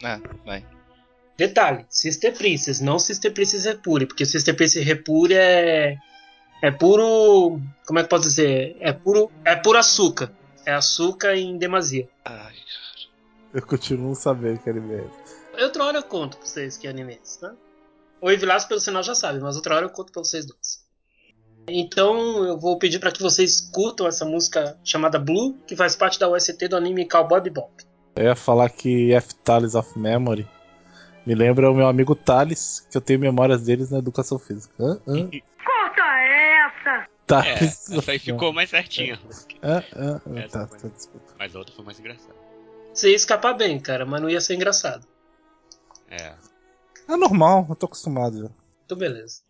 [0.06, 0.66] é, vai.
[1.38, 5.96] Detalhe, Sister Princess, não Sister Princess Repure, porque Sister Princess Repure é.
[6.62, 7.62] É puro.
[7.86, 8.76] Como é que eu posso dizer?
[8.82, 9.32] É puro.
[9.46, 10.32] É puro açúcar.
[10.66, 12.08] É açúcar em demasia.
[12.24, 12.56] Ai,
[13.54, 15.64] Eu continuo sabendo que anime é esse.
[15.64, 17.54] Outra hora eu conto pra vocês que anime é esse, tá?
[18.22, 20.84] O Evilas, pelo sinal, já sabe, mas outra hora eu conto pra vocês dois.
[21.68, 26.20] Então eu vou pedir pra que vocês curtam essa música chamada Blue, que faz parte
[26.20, 27.72] da OST do anime Cowboy Bebop.
[28.16, 30.48] Eu ia falar que F Thales of Memory
[31.26, 34.74] me lembra o meu amigo Thales, que eu tenho memórias deles na educação física.
[34.80, 35.00] Hã?
[35.08, 35.30] Hã?
[37.28, 37.94] Essa!
[37.94, 39.20] É, essa aí ficou mais certinha.
[39.64, 39.84] Hã?
[39.96, 40.22] Hã?
[40.38, 40.80] Essa Tá, foi.
[40.80, 41.34] tá, desculpa.
[41.40, 42.36] Mas a outra foi mais engraçada.
[42.94, 45.06] Você ia escapar bem, cara, mas não ia ser engraçado.
[46.10, 46.36] É.
[47.08, 48.50] É normal, eu tô acostumado já.
[48.86, 49.42] Então beleza.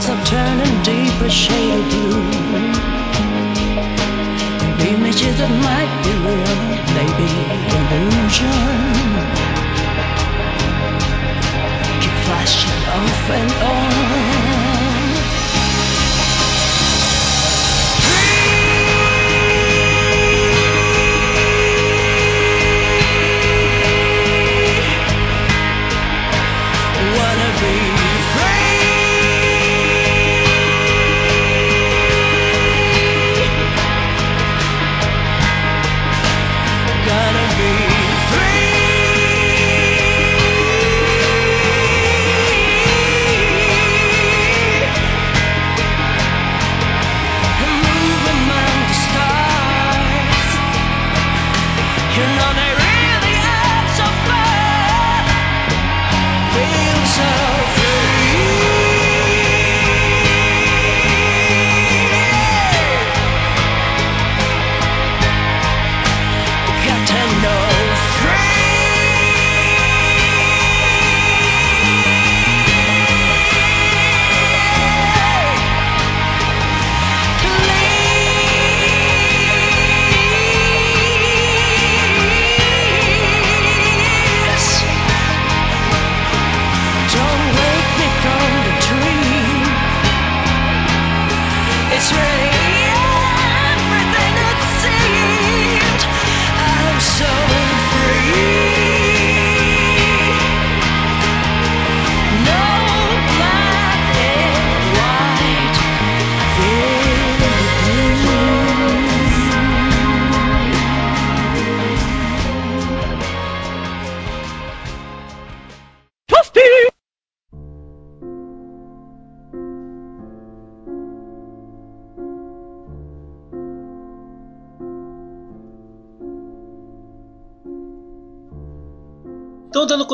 [0.00, 2.22] Things are turning deeper shade of blue.
[4.64, 6.56] And images that might be real,
[6.96, 7.28] maybe
[7.76, 8.60] illusion.
[12.00, 14.29] Keep flashing off and on.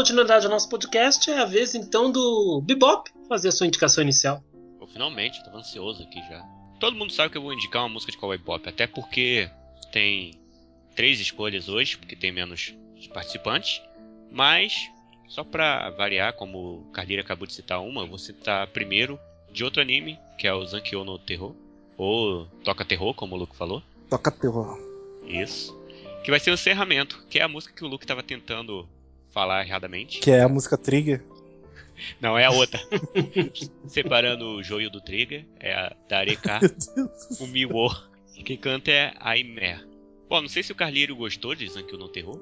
[0.06, 4.40] Continuidade ao nosso podcast, é a vez então do Bebop fazer a sua indicação inicial.
[4.78, 6.46] Pô, finalmente, tava ansioso aqui já.
[6.78, 9.50] Todo mundo sabe que eu vou indicar uma música de Cowboy Pop, até porque
[9.90, 10.38] tem
[10.94, 12.72] três escolhas hoje, porque tem menos
[13.12, 13.82] participantes.
[14.30, 14.88] Mas,
[15.26, 19.18] só pra variar, como o Carneiro acabou de citar uma, eu vou citar primeiro
[19.50, 21.52] de outro anime, que é o Zankyo no Terror.
[21.98, 23.82] Ou Toca Terror, como o Luke falou.
[24.08, 24.78] Toca terror.
[25.26, 25.76] Isso.
[26.22, 28.88] Que vai ser o encerramento, que é a música que o Luke tava tentando
[29.36, 30.18] falar erradamente.
[30.20, 31.22] Que é a música Trigger.
[32.22, 32.80] Não, é a outra.
[33.86, 36.58] Separando o joio do trigger, é a Dareka
[37.40, 37.90] o Miwo.
[38.46, 39.86] Quem canta é a Aimer.
[40.28, 42.38] Bom, não sei se o Carlírio gostou de Zankyo no Terror.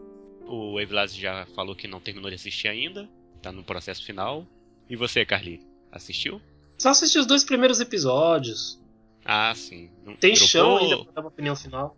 [0.46, 3.09] O Evilás já falou que não terminou de assistir ainda.
[3.42, 4.46] Tá no processo final.
[4.88, 5.66] E você, Carlírio?
[5.90, 6.40] Assistiu?
[6.78, 8.80] Só assisti os dois primeiros episódios.
[9.24, 9.90] Ah, sim.
[10.04, 11.96] Não- Tem dropou, chão ainda pra dar uma opinião final.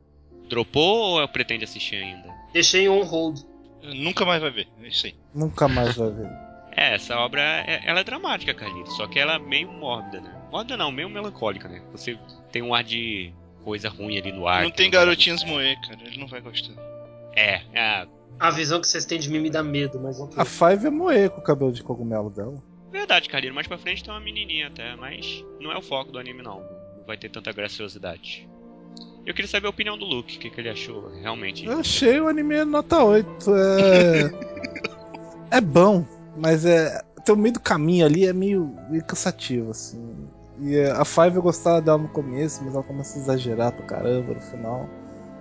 [0.49, 2.29] Dropou ou pretende assistir ainda?
[2.53, 3.41] Deixei on hold.
[3.95, 5.15] Nunca mais vai ver, é isso aí.
[5.35, 6.29] Nunca mais vai ver.
[6.77, 10.33] É, essa obra é, ela é dramática, Carlito, só que ela é meio mórbida, né?
[10.53, 11.81] Mórbida não, meio melancólica, né?
[11.93, 12.19] Você
[12.53, 13.33] tem um ar de
[13.65, 14.63] coisa ruim ali no ar.
[14.63, 16.75] não tem vai garotinhas dar- moer, cara, ele não vai gostar.
[17.35, 18.07] É, é,
[18.39, 20.35] A visão que vocês têm de mim me dá medo, mas ok.
[20.39, 22.63] A Five é moer com o cabelo de cogumelo dela.
[22.93, 23.55] verdade, Carlito.
[23.55, 26.61] Mais pra frente tem uma menininha até, mas não é o foco do anime, não.
[26.97, 28.47] Não vai ter tanta graciosidade.
[29.27, 31.67] Eu queria saber a opinião do Luke, o que, que ele achou realmente.
[31.67, 33.55] Eu achei o anime nota 8.
[33.57, 34.31] É.
[35.59, 37.03] é bom, mas é.
[37.25, 40.29] Tem o meio do caminho ali é meio, meio cansativo, assim.
[40.61, 43.85] E é, a Five eu gostava dela no começo, mas ela começa a exagerar pra
[43.85, 44.89] caramba no final.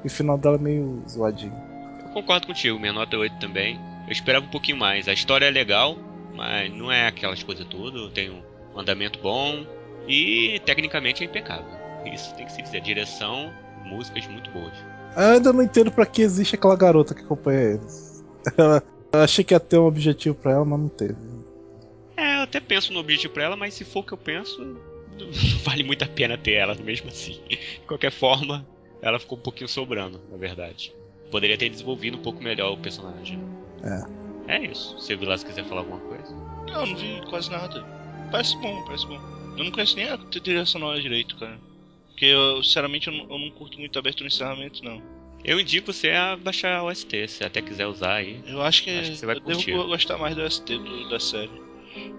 [0.03, 1.53] E o final dela é meio zoadinho.
[2.01, 3.79] Eu concordo contigo, minha nota é 8 também.
[4.07, 5.07] Eu esperava um pouquinho mais.
[5.07, 5.95] A história é legal,
[6.33, 8.09] mas não é aquelas coisas tudo.
[8.09, 9.63] Tem um andamento bom
[10.07, 11.85] e tecnicamente é impecável.
[12.11, 12.81] Isso tem que se dizer.
[12.81, 13.53] Direção,
[13.85, 14.73] músicas muito boas.
[15.15, 18.23] Eu ainda não entendo pra que existe aquela garota que acompanha eles.
[19.13, 21.15] Eu achei que ia ter um objetivo pra ela, mas não teve.
[22.17, 24.61] É, eu até penso no objetivo pra ela, mas se for o que eu penso,
[24.61, 25.31] não
[25.63, 27.39] vale muito a pena ter ela mesmo assim.
[27.47, 28.65] De qualquer forma,
[29.01, 30.93] ela ficou um pouquinho sobrando, na verdade.
[31.31, 33.39] Poderia ter desenvolvido um pouco melhor o personagem.
[33.83, 34.25] É.
[34.47, 34.99] É isso.
[34.99, 36.35] Se o Vilas quiser falar alguma coisa.
[36.67, 37.83] Não, não vi quase nada.
[38.31, 39.19] Parece bom, parece bom.
[39.57, 41.57] Eu não conheço nem a trilha sonora direito, cara.
[42.15, 45.01] Porque eu, sinceramente, eu não, eu não curto muito abertura e encerramento, não.
[45.43, 48.41] Eu indico você a baixar o ST, se até quiser usar aí.
[48.47, 49.71] Eu acho que, Acho que você vai eu devo curtir.
[49.73, 51.51] go- gostar mais do ST do- da série.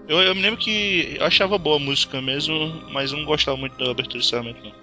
[0.07, 2.53] Eu, eu me lembro que eu achava boa a música mesmo,
[2.93, 4.73] mas eu não gostava muito da abertura e encerramento, não.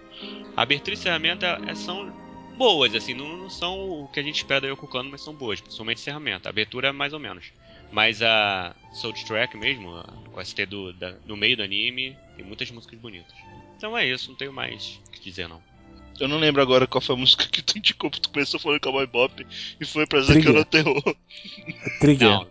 [0.57, 2.13] A abertura e encerramento é- são
[2.59, 5.33] boas, assim, não, não são o que a gente espera da Yoko Kanno, mas são
[5.33, 6.47] boas, principalmente encerramento.
[6.47, 7.47] A abertura é mais ou menos.
[7.93, 12.69] Mas a soundtrack mesmo, a- o ST do, da- do meio do anime, tem muitas
[12.71, 13.33] músicas bonitas.
[13.77, 15.63] Então é isso, não tenho mais o que dizer não.
[16.21, 18.81] Eu não lembro agora qual foi a música que tu indicou, porque tu começou falando
[18.81, 19.47] Cowboy Bop
[19.81, 20.43] e foi pra Trigger.
[20.43, 21.17] Zankyo no Terror.
[21.99, 22.29] Trigger.
[22.29, 22.47] Não,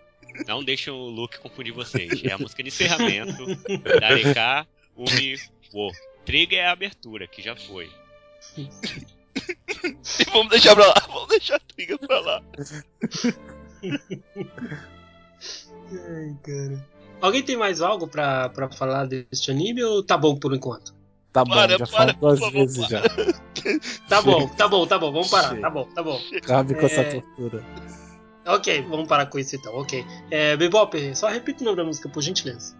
[0.47, 2.21] não deixem o Luke confundir vocês.
[2.23, 3.45] É a música de encerramento
[3.99, 5.37] da Areka Umi
[5.73, 5.91] Wo.
[6.25, 7.89] Trigger é a abertura, que já foi.
[8.57, 8.67] E
[10.33, 12.43] vamos deixar pra lá, vamos deixar a Trigger pra lá.
[15.93, 16.87] Ai, cara.
[17.21, 20.93] Alguém tem mais algo pra, pra falar deste anime ou tá bom por enquanto?
[21.33, 23.01] Tá bom, Para, já para, duas vezes para.
[23.01, 23.03] já.
[24.09, 25.61] Tá bom, tá bom, tá bom, vamos parar, Chega.
[25.61, 26.19] tá bom, tá bom.
[26.45, 27.21] Cabe com essa É.
[27.21, 27.63] tortura.
[28.45, 30.05] Ok, vamos parar com isso então, ok.
[30.29, 32.75] É, Bebop, só repita o nome da música, por gentileza.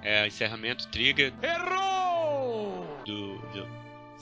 [0.00, 1.32] É encerramento Trigger.
[1.42, 2.86] Errou!
[3.04, 3.66] Do, do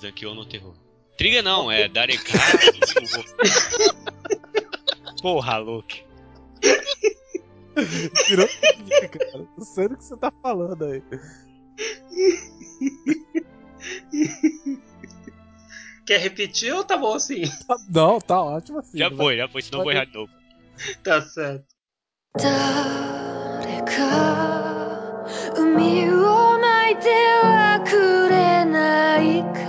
[0.01, 0.75] Zankyo no Terror.
[1.19, 2.33] Trigger não, é Dareka.
[5.21, 6.03] Porra, Luke.
[8.27, 9.47] Virou cara.
[9.57, 11.03] Não sei do que você tá falando aí.
[16.06, 17.44] Quer repetir ou tá bom assim?
[17.68, 18.98] Tá- Não, tá ótimo assim.
[18.98, 20.32] Já não foi, já foi, senão eu vou errar de novo.
[21.04, 21.66] Tá certo.
[22.38, 25.26] 誰か
[25.58, 27.10] 海を巻いて
[27.42, 29.42] はくれない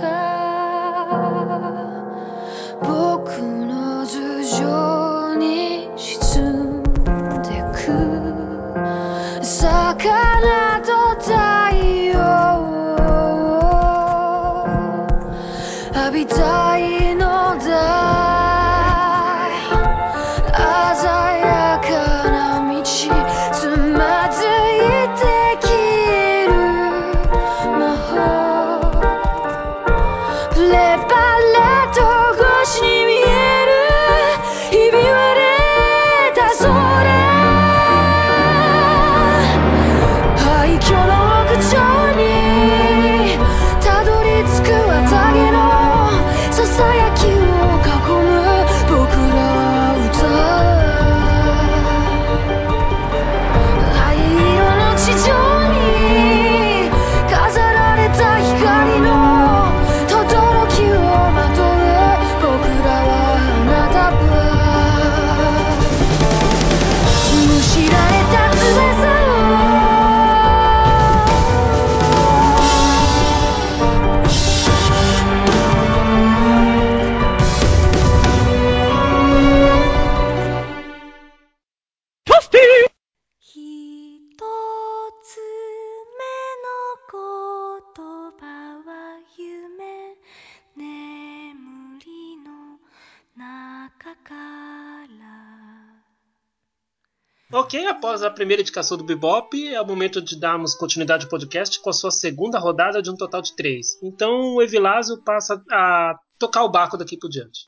[97.72, 101.80] Ok, após a primeira indicação do Bebop, é o momento de darmos continuidade ao podcast
[101.80, 103.98] com a sua segunda rodada de um total de três.
[104.02, 107.60] Então o Evilásio passa a tocar o barco daqui por diante.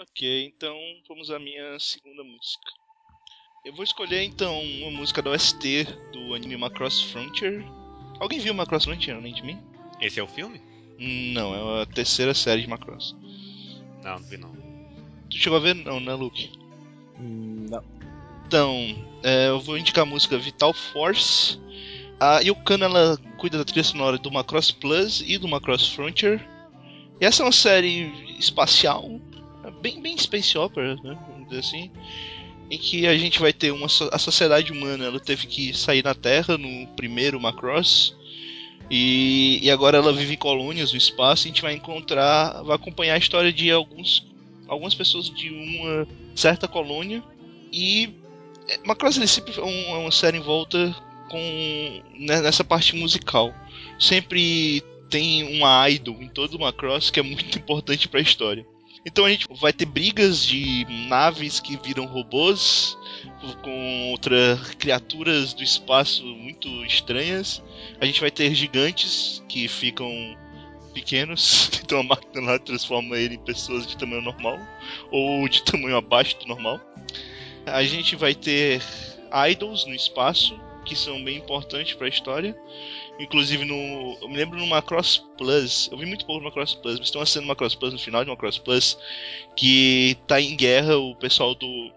[0.00, 0.76] Ok, então
[1.08, 2.72] vamos à minha segunda música.
[3.64, 7.64] Eu vou escolher então uma música da OST do anime Macross Frontier.
[8.18, 9.62] Alguém viu Macross Frontier além de mim?
[10.00, 10.60] Esse é o filme?
[10.98, 13.14] Não, é a terceira série de Macross.
[14.02, 14.52] Não, não vi não.
[15.30, 15.76] Tu chegou a ver?
[15.76, 16.50] Não, né, Luke?
[17.20, 18.01] Hum, Não.
[18.52, 21.58] Então, é, eu vou indicar a música Vital Force.
[22.20, 26.38] A Yokana ela cuida da trilha sonora do Macross Plus e do Macross Frontier.
[27.18, 29.18] E essa é uma série espacial,
[29.64, 31.90] é bem, bem space opera, né, vamos dizer assim,
[32.70, 36.14] em que a gente vai ter uma a sociedade humana, ela teve que sair da
[36.14, 38.14] Terra no primeiro Macross.
[38.90, 41.46] E, e agora ela vive em colônias no espaço.
[41.46, 44.30] E a gente vai encontrar, vai acompanhar a história de alguns,
[44.68, 47.22] algumas pessoas de uma certa colônia.
[47.72, 48.20] E
[48.84, 50.94] Macross ele sempre é um- uma série em volta
[51.28, 53.54] com né, nessa parte musical.
[53.98, 58.66] Sempre tem uma idol em todo Macross que é muito importante para a história.
[59.04, 62.96] Então a gente vai ter brigas de naves que viram robôs
[63.62, 67.62] contra criaturas do espaço muito estranhas.
[68.00, 70.08] A gente vai ter gigantes que ficam
[70.94, 74.58] pequenos, então a máquina lá transforma ele em pessoas de tamanho normal
[75.10, 76.80] ou de tamanho abaixo do normal.
[77.66, 78.82] A gente vai ter
[79.48, 82.56] idols no espaço que são bem importantes para a história.
[83.18, 84.18] Inclusive no.
[84.20, 85.88] Eu me lembro no Macross Plus.
[85.92, 87.98] Eu vi muito pouco no Macross Plus, mas tem uma cena no Macross Plus, no
[87.98, 88.98] final de Macross Plus,
[89.56, 91.92] que tá em guerra o pessoal do.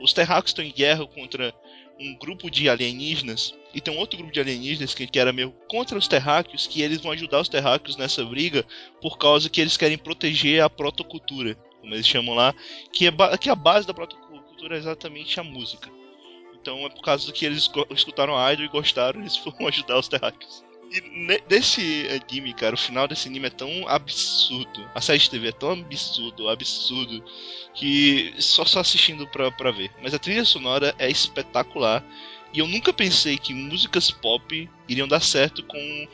[0.00, 1.54] Os terráqueos estão em guerra contra
[1.98, 3.54] um grupo de alienígenas.
[3.74, 6.82] E tem um outro grupo de alienígenas que, que era meio contra os terráqueos, que
[6.82, 8.64] eles vão ajudar os terráqueos nessa briga
[9.00, 12.54] por causa que eles querem proteger a protocultura, como eles chamam lá,
[12.92, 14.25] que é, que a base da protocultura
[14.74, 15.90] é exatamente a música.
[16.60, 19.98] Então é por causa do que eles escutaram a Idol e gostaram, eles foram ajudar
[19.98, 20.64] os terráqueos.
[20.90, 24.88] E desse anime, cara, o final desse anime é tão absurdo.
[24.94, 27.24] A série de TV é tão absurdo, absurdo,
[27.74, 29.90] que só, só assistindo pra, pra ver.
[30.02, 32.04] Mas a trilha sonora é espetacular.
[32.52, 36.08] E eu nunca pensei que músicas pop iriam dar certo com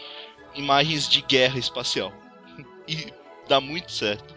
[0.55, 2.12] imagens de guerra espacial.
[2.88, 3.12] e
[3.48, 4.34] dá muito certo.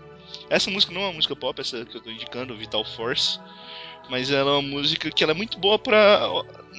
[0.50, 3.40] Essa música não é uma música pop, essa que eu tô indicando, Vital Force.
[4.10, 6.22] Mas ela é uma música que ela é muito boa pra.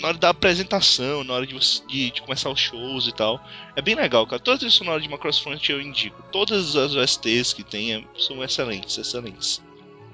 [0.01, 3.41] Na hora da apresentação, na hora de, você- de, de começar os shows e tal.
[3.75, 4.39] É bem legal, cara.
[4.41, 6.23] Toda a trilha sonora de Macross Frontier eu indico.
[6.31, 9.63] Todas as OSTs que tem é- são excelentes, excelentes.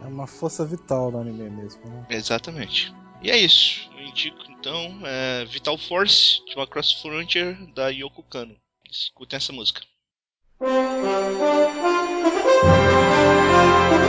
[0.00, 2.06] É uma força vital no anime mesmo, né?
[2.10, 2.92] Exatamente.
[3.22, 3.88] E é isso.
[3.96, 8.54] Eu indico então é Vital Force de Macross Frontier da Yoko Kano.
[8.90, 9.80] Escutem essa música.
[10.60, 10.72] Então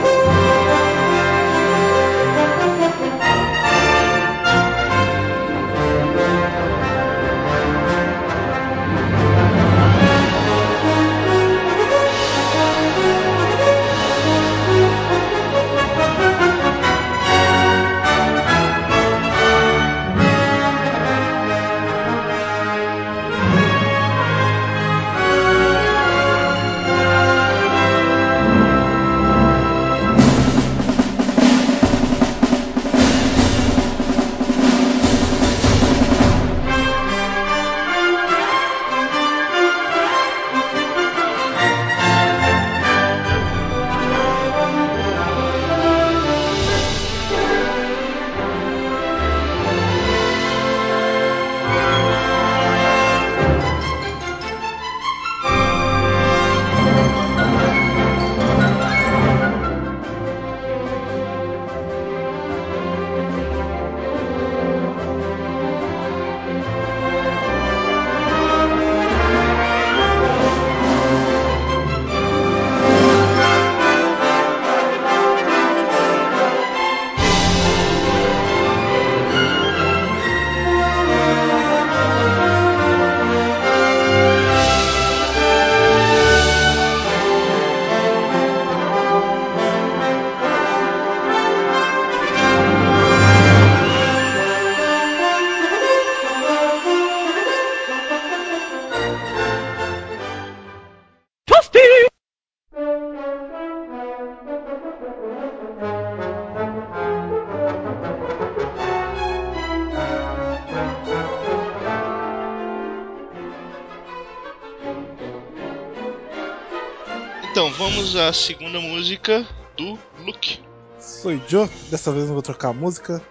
[118.14, 119.46] vamos à segunda música
[119.76, 120.60] do Luke.
[121.00, 123.22] Sou Joe, dessa vez não vou trocar a música.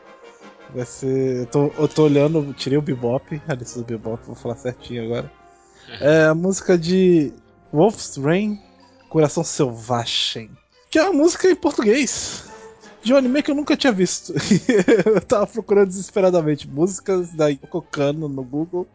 [0.74, 1.36] Vai ser.
[1.40, 5.04] Eu tô, eu tô olhando, tirei o bebop, a lista do bebop, vou falar certinho
[5.04, 5.30] agora.
[6.00, 7.32] É a música de
[7.72, 8.58] Wolf's Rain,
[9.08, 10.50] Coração Selvagem.
[10.88, 12.48] Que é uma música em português.
[13.02, 14.32] De um anime que eu nunca tinha visto.
[15.04, 18.86] eu tava procurando desesperadamente músicas da Yoko Kano no Google.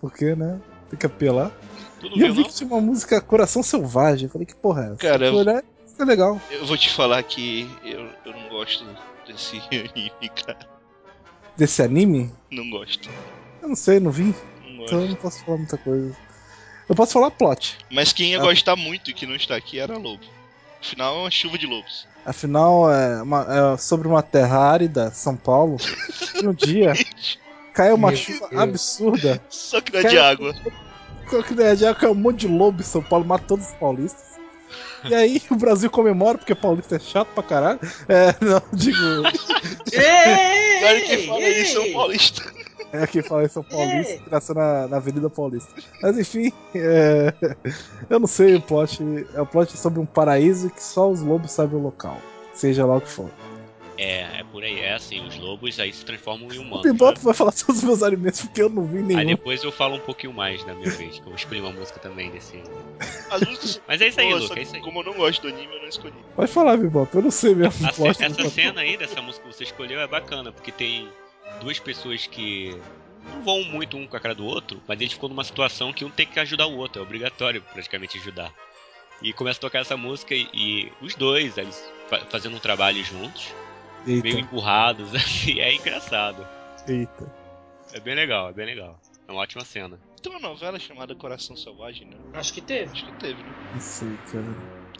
[0.00, 0.58] Porque, né?
[0.88, 1.52] Tem que apelar.
[2.00, 2.48] Tu não E eu vi não?
[2.48, 4.26] que tinha uma música Coração Selvagem.
[4.26, 4.96] Eu falei, que porra é essa?
[4.96, 6.40] Cara, olhar, isso é legal.
[6.50, 8.84] Eu vou te falar que eu, eu não gosto
[9.26, 10.58] desse anime, cara.
[11.56, 12.32] Desse anime?
[12.50, 13.08] Não gosto.
[13.62, 14.34] Eu não sei, não vi.
[14.64, 16.16] Não Então eu não posso falar muita coisa.
[16.88, 17.76] Eu posso falar plot.
[17.90, 18.42] Mas quem ia Ah.
[18.42, 20.24] gostar muito e que não está aqui era Lobo.
[20.82, 22.08] Afinal, é uma chuva de lobos.
[22.24, 25.76] Afinal, é, uma- é sobre uma terra árida, São Paulo.
[26.42, 26.94] e um dia
[27.74, 28.62] caiu uma Meu chuva Deus.
[28.62, 29.44] absurda.
[29.50, 30.54] Só que não é de água.
[30.54, 30.72] Qual
[31.30, 31.94] que água?
[31.94, 34.30] Caiu um monte de lobo em São Paulo, matou todos os paulistas.
[35.04, 37.80] E aí o Brasil comemora porque paulista é chato pra caralho.
[38.08, 38.98] É, não, digo.
[39.92, 42.52] Ei, Cara, quem fala ei, isso é um paulista.
[42.92, 45.72] É quem fala isso é o paulista, que nasceu na, na Avenida Paulista.
[46.02, 47.32] Mas enfim, é,
[48.08, 49.00] eu não sei o plot.
[49.34, 52.18] É o plot sobre um paraíso que só os lobos sabem o local.
[52.52, 53.30] Seja lá o que for.
[54.02, 54.80] É, é por aí.
[54.80, 56.90] É assim, os lobos aí se transformam em O humanos.
[56.90, 57.24] Bebop né?
[57.24, 59.26] vai falar todos os meus alimentos porque eu não vi Aí nenhum.
[59.26, 61.98] depois eu falo um pouquinho mais na minha vez, que eu vou escolher uma música
[62.00, 62.62] também desse.
[63.30, 63.80] As músicas.
[63.86, 64.82] Mas é isso aí, Pô, Luca, é isso aí.
[64.82, 66.14] Como eu não gosto do anime, eu não escolhi.
[66.34, 69.54] Pode falar, Bebop, eu não sei mesmo A essa do- cena aí dessa música que
[69.54, 71.06] você escolheu é bacana, porque tem
[71.60, 72.74] duas pessoas que
[73.34, 76.06] não vão muito um com a cara do outro, mas eles ficam numa situação que
[76.06, 78.50] um tem que ajudar o outro, é obrigatório praticamente ajudar.
[79.22, 83.04] E começa a tocar essa música e, e os dois, eles fa- fazendo um trabalho
[83.04, 83.48] juntos,
[84.06, 86.46] meio Eita, empurrados, assim, é engraçado.
[86.88, 87.32] eita.
[87.92, 89.00] É bem legal, é bem legal.
[89.26, 89.98] É uma ótima cena.
[90.22, 92.16] Tem uma novela chamada Coração Selvagem, né?
[92.34, 92.90] Acho que teve.
[92.92, 93.50] Acho que teve, né?
[93.72, 94.44] Não sei, cara.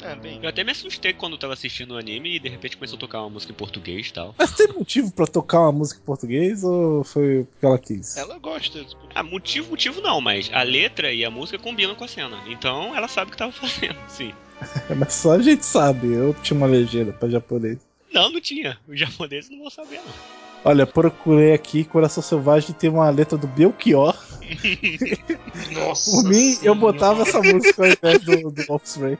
[0.02, 0.40] É, bem.
[0.42, 3.00] Eu até me assustei quando eu tava assistindo o anime e de repente começou a
[3.00, 4.34] tocar uma música em português e tal.
[4.38, 8.16] Mas tem motivo pra tocar uma música em português ou foi porque ela quis?
[8.16, 8.84] Ela gosta.
[9.14, 12.42] Ah, motivo, motivo não, mas a letra e a música combinam com a cena.
[12.46, 14.32] Então ela sabe o que tava fazendo, sim.
[14.96, 17.78] Mas só a gente sabe, eu tinha uma legenda pra japonês.
[18.12, 18.78] Não, não tinha.
[18.88, 20.40] Os japoneses não vão saber, não.
[20.64, 24.14] Olha, procurei aqui, Coração Selvagem tem uma letra do Belchior.
[25.72, 26.10] Nossa.
[26.10, 26.80] Por mim, eu Senhora.
[26.80, 29.16] botava essa música ao invés do, do Offspring.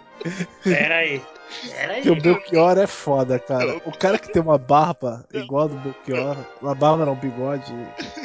[0.62, 1.22] Pera aí.
[1.62, 2.02] Pera aí.
[2.02, 3.80] Porque o Belchior é foda, cara.
[3.86, 7.72] O cara que tem uma barba igual a do Belchior, uma barba não, um bigode,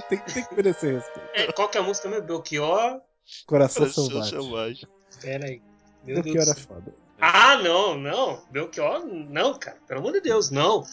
[0.10, 1.30] tem, tem que merecer respeito.
[1.36, 2.26] É, qual que é a música mesmo?
[2.26, 3.00] Belchior?
[3.46, 4.30] Coração Coração Selvagem.
[4.30, 4.88] Selvagem.
[5.22, 5.62] Pera aí.
[6.04, 7.05] Meu Deus Belchior do é foda.
[7.20, 8.42] Ah, não, não.
[8.52, 9.78] Belchior, não, cara.
[9.88, 10.84] Pelo amor de Deus, não.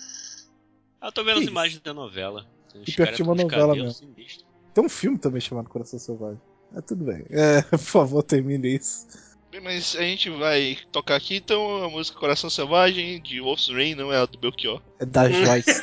[1.00, 2.46] Ah, eu tô vendo as imagens da novela.
[2.74, 4.14] E caras que tinha uma novela mesmo.
[4.72, 6.40] Tem um filme também chamado Coração Selvagem.
[6.74, 7.24] É tudo bem.
[7.30, 9.06] É, por favor, termine isso.
[9.50, 13.94] Bem, mas a gente vai tocar aqui então a música Coração Selvagem de Wolf's Rain,
[13.94, 14.80] não é a do Belchior.
[14.98, 15.82] É da Joyce.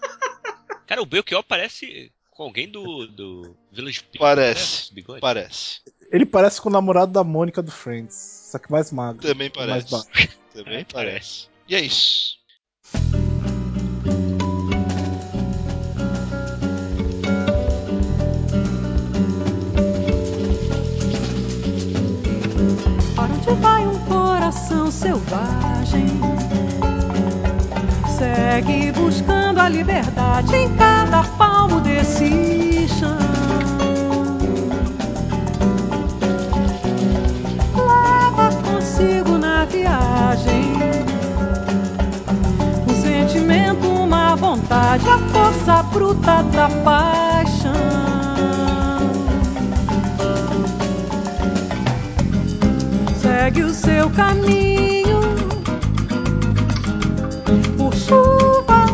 [0.86, 4.20] Cara, o Belchior parece com alguém do, do Village People.
[4.20, 4.88] Parece.
[4.90, 4.94] né?
[4.94, 5.20] Bigode.
[5.20, 5.80] Parece.
[6.10, 9.20] Ele parece com o namorado da Mônica do Friends, só que mais magro.
[9.22, 9.90] Também Mais parece.
[9.90, 10.38] baixo.
[10.54, 11.48] Também É, parece.
[11.68, 12.38] E é isso.
[23.14, 26.06] Para onde vai um coração selvagem?
[28.16, 33.18] Segue buscando a liberdade em cada palmo desse chão.
[39.88, 40.74] Viagem
[42.86, 47.72] um sentimento, uma vontade, a força bruta da paixão.
[53.20, 55.20] segue o seu caminho
[57.76, 58.87] por chuvas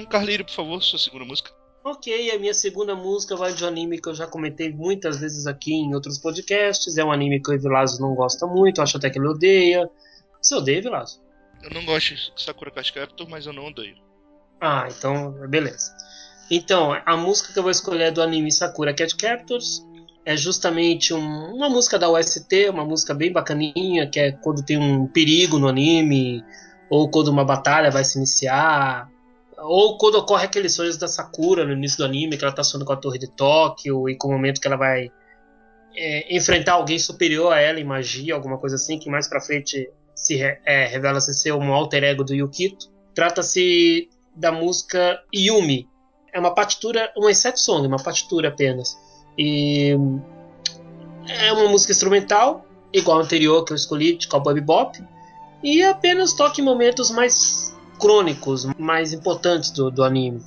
[0.00, 1.50] Então, Carlírio, por favor, sua segunda música.
[1.82, 5.46] Ok, a minha segunda música vai de um anime que eu já comentei muitas vezes
[5.46, 6.98] aqui em outros podcasts.
[6.98, 9.88] É um anime que o Evilásio não gosta muito, acho até que ele odeia.
[10.42, 11.20] Você odeia, Evilásio?
[11.62, 13.96] Eu não gosto de Sakura Card Captor, mas eu não odeio.
[14.60, 15.90] Ah, então beleza.
[16.50, 19.82] Então, a música que eu vou escolher é do anime Sakura Cat Captors.
[20.24, 24.76] É justamente um- uma música da OST, uma música bem bacaninha, que é quando tem
[24.76, 26.44] um perigo no anime,
[26.90, 29.08] ou quando uma batalha vai se iniciar,
[29.62, 32.86] ou quando ocorre aqueles sonhos da Sakura no início do anime, que ela tá sonhando
[32.86, 35.10] com a Torre de Tóquio, e com o momento que ela vai
[35.96, 39.90] é, enfrentar alguém superior a ela em magia, alguma coisa assim, que mais pra frente
[40.14, 42.90] se é, revela ser um alter ego do Yukito.
[43.14, 45.88] Trata-se da música Yumi.
[46.32, 48.96] É uma partitura, uma set song, uma partitura apenas.
[49.36, 49.96] E
[51.28, 55.02] é uma música instrumental, igual a anterior que eu escolhi, de Cowboy Bebop,
[55.62, 57.69] e apenas toca em momentos mais
[58.00, 60.42] crônicos, mais importantes do, do anime.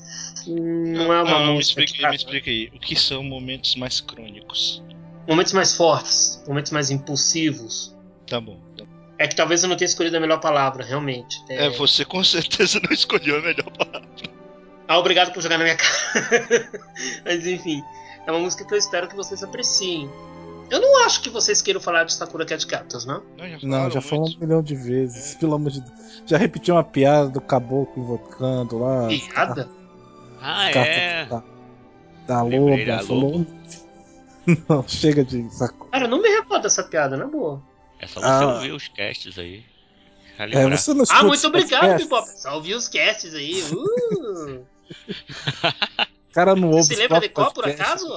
[0.48, 2.72] Não é uma me música explica, que aí, me explica aí.
[2.76, 4.84] O que são momentos mais crônicos?
[5.28, 7.96] momentos mais fortes, momentos mais impulsivos.
[8.28, 8.60] Tá bom.
[8.78, 8.92] tá bom.
[9.18, 11.42] É que talvez eu não tenha escolhido a melhor palavra, realmente.
[11.50, 14.10] É, você com certeza não escolheu a melhor palavra.
[14.88, 16.70] Ah, obrigado por jogar na minha cara.
[17.24, 17.82] Mas enfim,
[18.26, 20.10] é uma música que eu espero que vocês apreciem.
[20.70, 23.24] Eu não acho que vocês queiram falar de Sakura Cat Captors, não?
[23.38, 25.36] Não, já Não, já falou um milhão de vezes.
[25.40, 26.24] Pelo amor de Deus.
[26.26, 29.08] Já repetiu uma piada do caboclo invocando lá.
[29.08, 29.70] Piada?
[30.42, 31.26] Ah, é.
[31.26, 31.44] Da,
[32.28, 32.86] da loba.
[32.86, 33.46] da Falou.
[34.68, 35.88] Não, chega de saco.
[35.90, 37.62] Cara, eu não me recordo dessa piada, na boa.
[38.00, 38.56] É só você Ah.
[38.56, 39.64] ouvir os casts aí.
[40.38, 41.98] É, você não Ah, muito obrigado?
[41.98, 42.28] Bebop.
[42.28, 43.62] Só ouvi os casts aí.
[43.72, 44.66] Uh.
[46.34, 48.08] Cara não ouve se os lembra de qual, por acaso?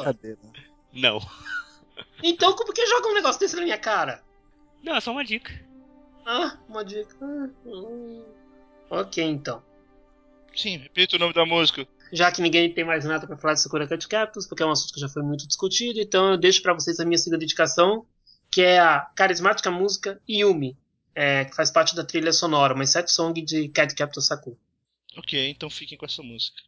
[0.93, 1.21] Não.
[2.23, 4.23] Então, como que joga um negócio desse na minha cara?
[4.83, 5.53] Não, é só uma dica.
[6.25, 7.17] Ah, uma dica.
[7.21, 8.25] Ah, hum.
[8.91, 9.63] Ok, então.
[10.55, 11.87] Sim, repita o nome da música.
[12.13, 14.71] Já que ninguém tem mais nada pra falar de Sakura Cat Captors, porque é um
[14.71, 18.07] assunto que já foi muito discutido, então eu deixo pra vocês a minha segunda indicação,
[18.51, 20.77] que é a carismática música Yumi,
[21.15, 24.57] é, que faz parte da trilha sonora, uma set song de Cat Captor Sakura.
[25.17, 26.63] Ok, então fiquem com essa música.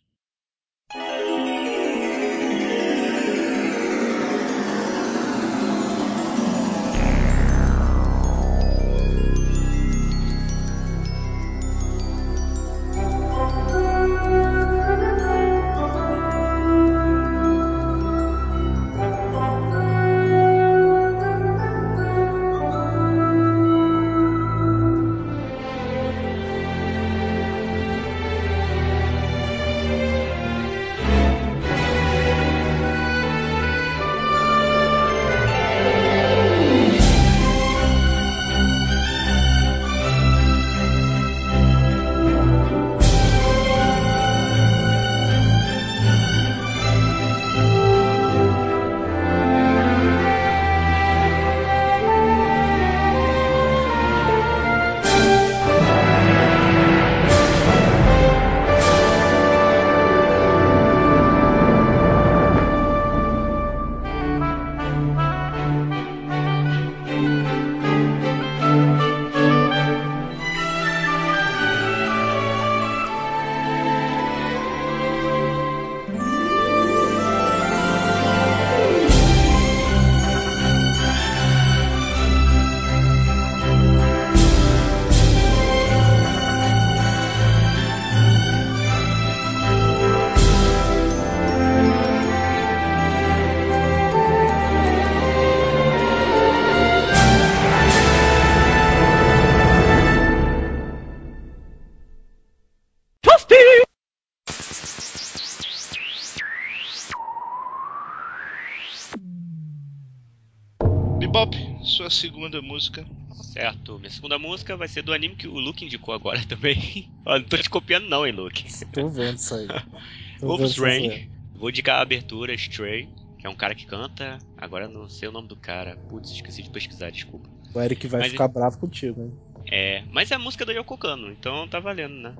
[112.18, 113.06] Segunda música.
[113.42, 113.98] Certo.
[113.98, 117.08] Minha segunda música vai ser do anime que o Luke indicou agora também.
[117.24, 118.64] Ó, não tô te copiando não, hein, Luke.
[118.92, 119.66] Tô vendo isso aí.
[120.42, 121.28] Wolf's Rain.
[121.54, 123.08] Vou indicar a abertura Stray,
[123.38, 124.38] que é um cara que canta.
[124.56, 125.96] Agora eu não sei o nome do cara.
[126.08, 127.48] Putz, esqueci de pesquisar, desculpa.
[127.74, 129.38] O Eric vai Mas- ficar bravo contigo, hein?
[129.70, 132.34] É, mas é a música do Yoko Kano, então tá valendo, né?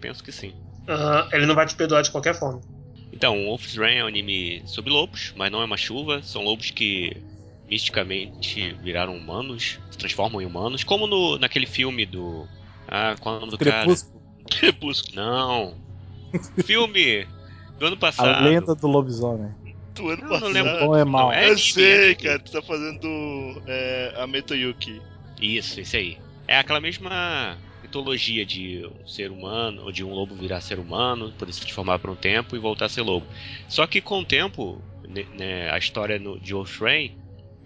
[0.00, 0.52] Penso que sim.
[0.86, 2.60] Aham, ele não vai te perdoar de qualquer forma.
[3.12, 6.22] Então, Wolf's Rain é um anime sobre lobos, mas não é uma chuva.
[6.22, 7.16] São lobos que
[7.68, 12.46] misticamente viraram humanos, se transformam em humanos, como no, naquele filme do.
[12.88, 14.20] Ah, qual é o nome do Crepúsculo.
[14.20, 14.60] cara?
[14.60, 15.16] Crepúsculo.
[15.16, 15.74] Não.
[16.64, 17.26] filme
[17.78, 18.28] do ano passado.
[18.28, 19.52] A lenda do lobisomem.
[19.94, 20.44] Do ano Não, passado.
[20.44, 20.86] não lembro.
[20.86, 21.26] Bom é mal.
[21.26, 22.14] Não, é Eu anime, sei, anime.
[22.16, 25.00] cara, tu tá fazendo é, a Metoyuki.
[25.40, 26.18] Isso, esse aí.
[26.46, 31.32] É aquela mesma mitologia de um ser humano, ou de um lobo virar ser humano,
[31.38, 33.26] poder se transformar por um tempo e voltar a ser lobo.
[33.68, 37.16] Só que com o tempo, né, né, a história no, de Wolfrain,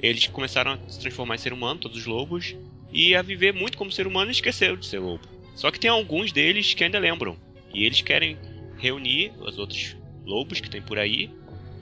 [0.02, 2.56] eles começaram a se transformar em ser humano, todos os lobos,
[2.92, 5.26] e a viver muito como ser humano e esqueceram de ser lobo.
[5.54, 7.36] Só que tem alguns deles que ainda lembram.
[7.72, 8.36] E eles querem
[8.78, 11.30] reunir os outros lobos que tem por aí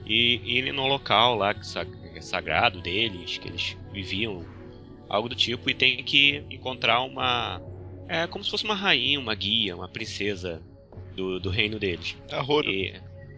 [0.05, 1.53] e irem no local lá
[2.15, 4.45] é sagrado deles, que eles viviam,
[5.07, 7.61] algo do tipo, e tem que encontrar uma.
[8.07, 10.61] É como se fosse uma rainha, uma guia, uma princesa
[11.15, 12.17] do, do reino deles.
[12.31, 12.69] A Roro.
[12.69, 12.93] E,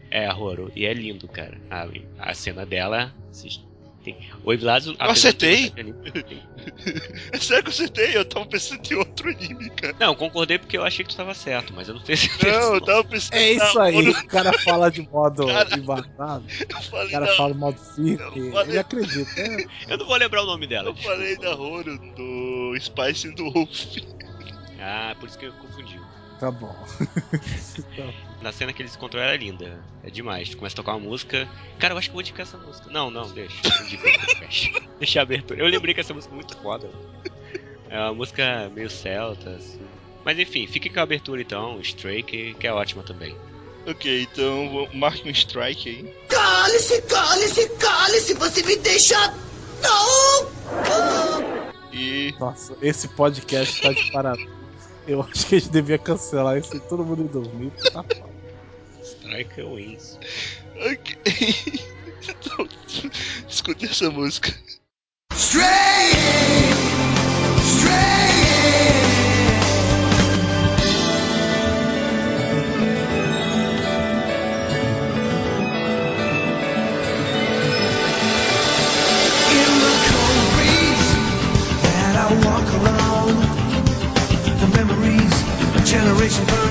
[0.10, 0.72] é, a Roro.
[0.76, 1.60] E é lindo, cara.
[1.70, 3.14] A, a cena dela.
[3.32, 3.64] vocês-
[4.04, 4.18] Tem...
[4.44, 4.96] O Evilásio.
[5.00, 5.72] Eu acertei?
[7.32, 8.18] É sério que eu acertei?
[8.18, 9.96] Eu tava pensando em outro anime, cara.
[10.00, 12.60] Não, concordei porque eu achei que tu tava certo, mas eu não tenho certeza.
[12.60, 16.78] Não, eu tava pensando É isso aí, o cara fala de modo Cara, embaçado, Eu
[16.78, 17.36] o falei cara da...
[17.36, 19.48] fala de modo firme, eu falei- ele acredita.
[19.50, 19.66] né?
[19.88, 20.90] Eu não vou lembrar o nome dela.
[20.90, 23.98] Eu falei da Roro, do Spice e do Wolf.
[24.80, 26.00] Ah, por isso que eu confundi.
[26.42, 26.76] Tá bom.
[28.42, 29.80] Na cena que eles se encontram era linda.
[30.04, 30.50] É demais.
[30.50, 31.48] Tu começa a tocar uma música.
[31.78, 32.90] Cara, eu acho que eu vou indicar essa música.
[32.90, 33.56] Não, não, deixa.
[34.98, 35.60] Deixa a abertura.
[35.60, 36.90] Eu lembrei que essa música é muito foda.
[37.90, 39.80] É uma música meio celta, assim.
[40.26, 43.36] Mas enfim, fique com a abertura então, Stray, que, que é ótima também.
[43.88, 46.16] Ok, então vou- marque um strike aí.
[46.30, 49.34] Cale-se, cale-se, cale-se, você me deixa.
[49.82, 50.52] Não!
[51.92, 52.34] E.
[52.40, 54.50] Nossa, esse podcast tá de parabéns.
[55.08, 57.72] Eu acho que a gente devia cancelar isso e todo mundo ir dormir.
[57.92, 58.32] Tá foda.
[59.04, 60.20] Strike Wins.
[60.76, 61.18] Ok.
[62.30, 62.68] então,
[63.48, 64.54] escute essa música.
[65.34, 66.12] Stray!
[67.58, 68.31] Stray!
[86.42, 86.71] Lucifer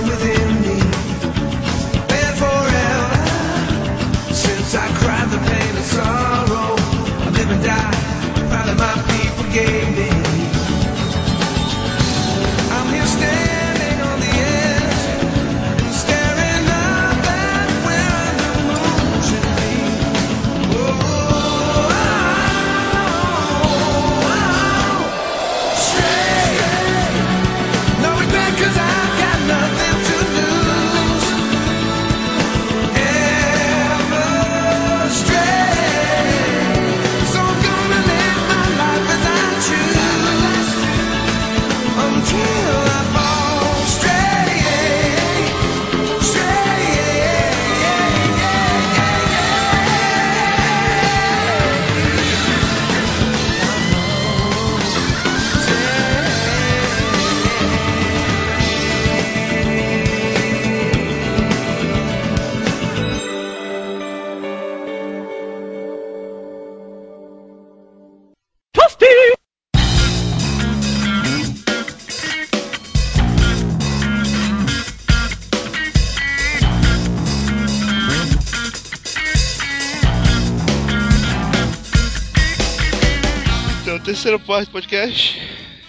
[84.22, 85.40] Do podcast.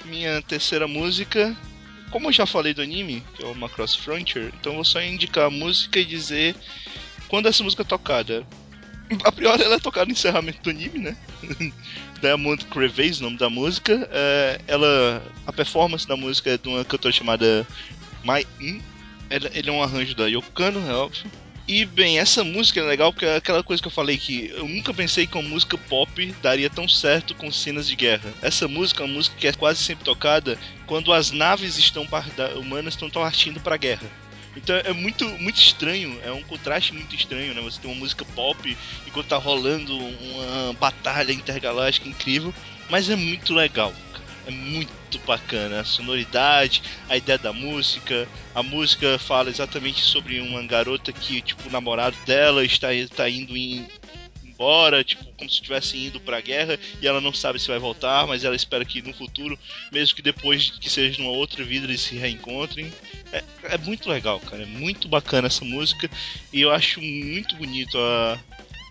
[0.05, 1.53] Minha terceira música.
[2.09, 5.47] Como eu já falei do anime, que é o Macross Frontier, então vou só indicar
[5.47, 6.55] a música e dizer
[7.27, 8.47] quando essa música é tocada.
[9.25, 11.17] A priori ela é tocada no encerramento do anime, né?
[12.21, 14.07] Diamond Crevasse, o nome da música.
[14.09, 17.67] É, ela, a performance da música é de uma cantora chamada
[18.23, 18.81] Mai In.
[19.29, 21.29] Ele é um arranjo da Yokano, é óbvio.
[21.71, 24.67] E bem, essa música é legal porque é aquela coisa que eu falei que eu
[24.67, 28.33] nunca pensei que uma música pop daria tão certo com cenas de guerra.
[28.41, 32.05] Essa música é uma música que é quase sempre tocada quando as naves estão
[32.59, 34.05] humanas estão partindo para guerra.
[34.53, 37.61] Então é muito, muito estranho, é um contraste muito estranho, né?
[37.61, 42.53] Você tem uma música pop enquanto tá rolando uma batalha intergaláctica incrível,
[42.89, 43.93] mas é muito legal.
[44.45, 48.27] É muito bacana a sonoridade, a ideia da música.
[48.55, 53.55] A música fala exatamente sobre uma garota que, tipo, o namorado dela está, está indo
[53.55, 53.87] em,
[54.61, 58.27] embora, tipo, como se estivesse indo pra guerra e ela não sabe se vai voltar,
[58.27, 59.57] mas ela espera que no futuro,
[59.91, 62.91] mesmo que depois que seja numa outra vida, eles se reencontrem.
[63.33, 64.63] É, é muito legal, cara.
[64.63, 66.09] É muito bacana essa música
[66.53, 68.39] e eu acho muito bonito a,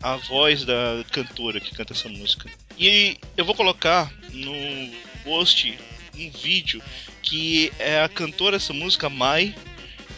[0.03, 2.51] a voz da cantora que canta essa música.
[2.76, 4.53] E eu vou colocar no
[5.24, 5.78] post
[6.16, 6.82] um vídeo
[7.22, 9.54] que é a cantora dessa música, Mai,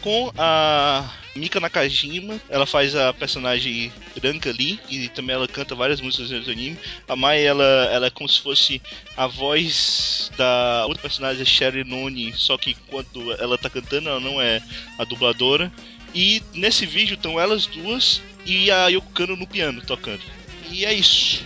[0.01, 6.01] com a Mika Nakajima, ela faz a personagem branca ali e também ela canta várias
[6.01, 6.77] músicas do anime.
[7.07, 8.81] A Mai, ela, ela é como se fosse
[9.15, 14.41] a voz da outra personagem, Sherry Noni, só que quando ela tá cantando, ela não
[14.41, 14.61] é
[14.97, 15.71] a dubladora.
[16.13, 20.21] E nesse vídeo estão elas duas e a Yoko Kano no piano tocando.
[20.69, 21.43] E é isso.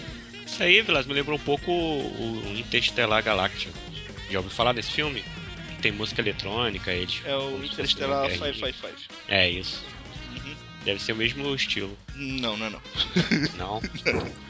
[0.57, 3.71] Isso aí, Vilas, me lembrou um pouco o Interstellar Galactica.
[4.27, 5.23] Já ouviu falar desse filme?
[5.83, 7.21] Tem música eletrônica, eles.
[7.25, 8.39] É o Interstellar RPG.
[8.39, 9.13] 555.
[9.27, 9.85] É isso.
[10.83, 11.95] Deve ser o mesmo estilo.
[12.15, 12.81] Não, não é não.
[13.55, 13.81] Não?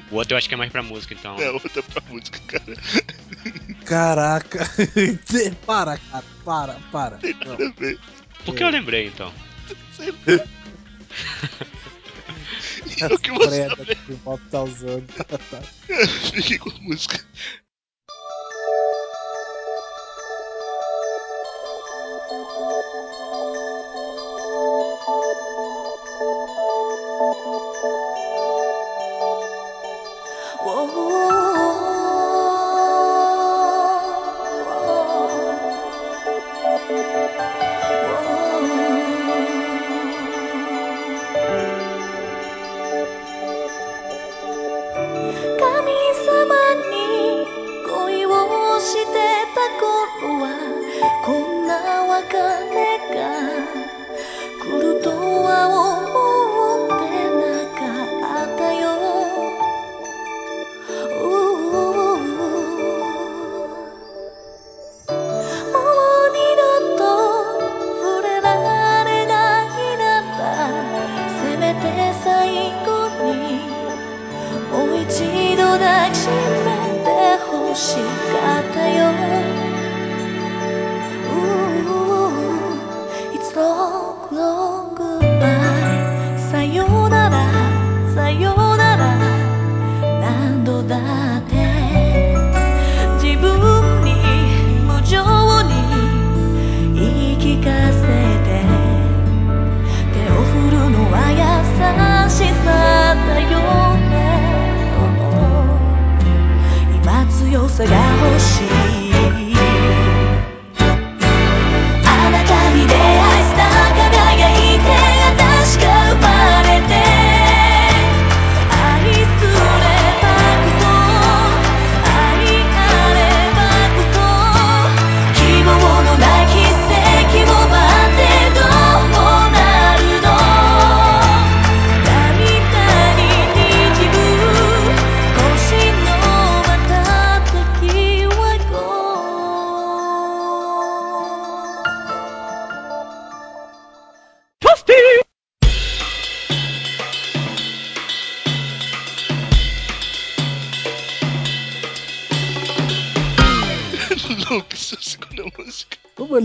[0.10, 1.36] O outro eu acho que é mais pra música, então.
[1.42, 2.78] É outra pra música, cara.
[3.84, 4.66] Caraca.
[5.68, 6.24] para, cara.
[6.46, 7.20] Para, para.
[7.46, 7.58] Não.
[8.46, 9.34] Por que eu lembrei, então?
[13.14, 15.08] o que você Preda que o Bob tá usando.
[16.34, 17.67] Fiquei com a música.「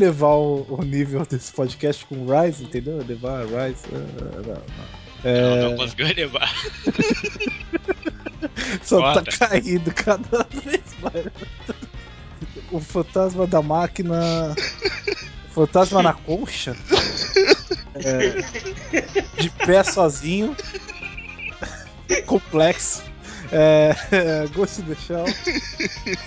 [0.03, 3.01] elevar o, o nível desse podcast com Rise, entendeu?
[3.01, 3.85] Elevar Rise.
[3.93, 3.99] ah,
[4.35, 4.63] não, não.
[5.25, 6.53] É, Não, não conseguiu levar.
[8.83, 9.31] Só Corta.
[9.31, 11.27] tá caindo cada vez mais.
[12.73, 14.53] O fantasma da máquina.
[15.51, 16.75] Fantasma na concha.
[17.95, 18.43] É,
[19.41, 20.57] de pé sozinho.
[22.27, 23.05] Complexo.
[23.53, 25.25] É, é, Ghost in the Shell.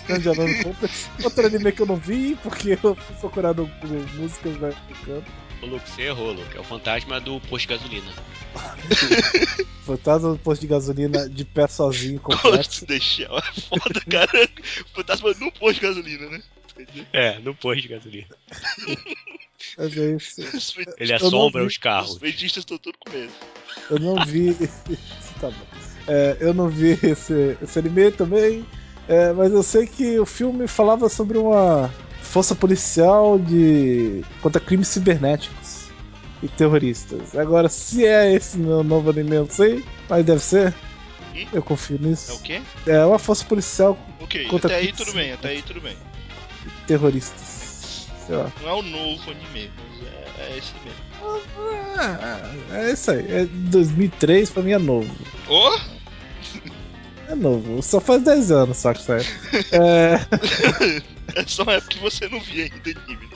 [0.08, 1.10] Grande Anano Complex.
[1.24, 5.26] Outro anime que eu não vi, porque eu fui procurar no Google músicas vai ficando.
[5.62, 6.56] Ô, Luke, você errou, Luke.
[6.56, 8.12] É o fantasma do posto de gasolina.
[9.86, 12.52] Fantasma do posto de gasolina de pé sozinho, complexo.
[12.56, 14.50] Ghost deixar é foda, cara.
[14.94, 16.44] Fantasma no posto de gasolina, né?
[17.14, 18.28] É, no posto de gasolina.
[19.78, 20.42] Mas é isso.
[20.98, 22.12] Ele assombra os carros.
[22.12, 23.34] Os ventistas estão todos com medo.
[23.90, 24.54] Eu não vi.
[25.40, 25.85] tá bom.
[26.08, 28.66] É, eu não vi esse, esse anime também.
[29.08, 31.92] é, mas eu sei que o filme falava sobre uma
[32.22, 35.86] força policial de contra crimes cibernéticos
[36.44, 37.36] e terroristas.
[37.36, 40.74] Agora, se é esse meu novo anime, eu não sei, mas deve ser.
[41.52, 42.32] Eu confio nisso.
[42.32, 42.62] É o quê?
[42.88, 45.96] É uma força policial Ok, contra até aí tudo bem, até aí tudo bem.
[46.88, 48.08] terroristas.
[48.26, 48.52] Sei lá.
[48.62, 51.06] Não é o novo anime, mas é, é esse mesmo.
[52.72, 53.26] É, é isso aí.
[53.32, 55.10] É 2003, pra mim é novo.
[55.48, 55.95] Oh!
[57.28, 57.82] É novo.
[57.82, 59.02] Só faz 10 anos só que.
[59.72, 60.16] É.
[61.36, 63.30] é só época que você não via ainda anime.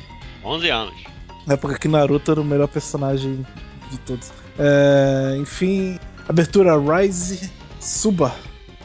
[0.43, 1.03] 11 anos.
[1.47, 3.45] Na época que Naruto era o melhor personagem
[3.89, 4.31] de todos.
[4.57, 8.35] É, enfim, abertura Rise Suba.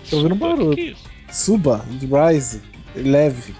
[0.08, 0.70] Tô ouvindo um barulho.
[0.76, 1.04] Que que é isso?
[1.30, 2.62] Suba, de Rise,
[2.94, 3.54] leve.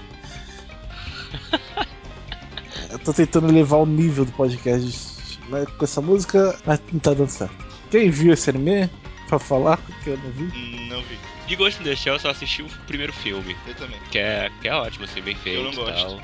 [2.90, 5.38] Eu tô tentando elevar o nível do podcast.
[5.48, 7.54] mas com essa música mas não tá dando certo.
[7.90, 8.88] Quem viu esse anime?
[9.28, 10.44] Pra falar que eu não vi.
[10.44, 11.18] Hum, Não vi.
[11.46, 13.98] De Ghost in the Shell eu só assisti o primeiro filme, Eu também.
[14.10, 15.94] que é, que é ótimo, assim, bem feito Eu não e gosto.
[16.16, 16.22] tal.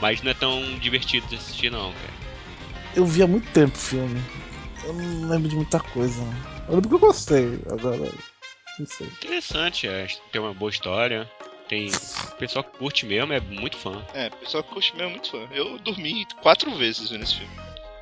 [0.00, 2.14] Mas não é tão divertido de assistir não, cara.
[2.94, 4.22] Eu vi há muito tempo o filme.
[4.84, 6.20] Eu não lembro de muita coisa.
[6.68, 8.12] Eu lembro que eu gostei, agora.
[8.78, 9.06] Não sei.
[9.06, 11.28] Interessante, é, tem uma boa história.
[11.68, 11.88] Tem.
[11.88, 14.04] O pessoal que curte mesmo é muito fã.
[14.12, 15.48] É, o pessoal que curte mesmo é muito fã.
[15.50, 17.52] Eu dormi quatro vezes vendo esse filme.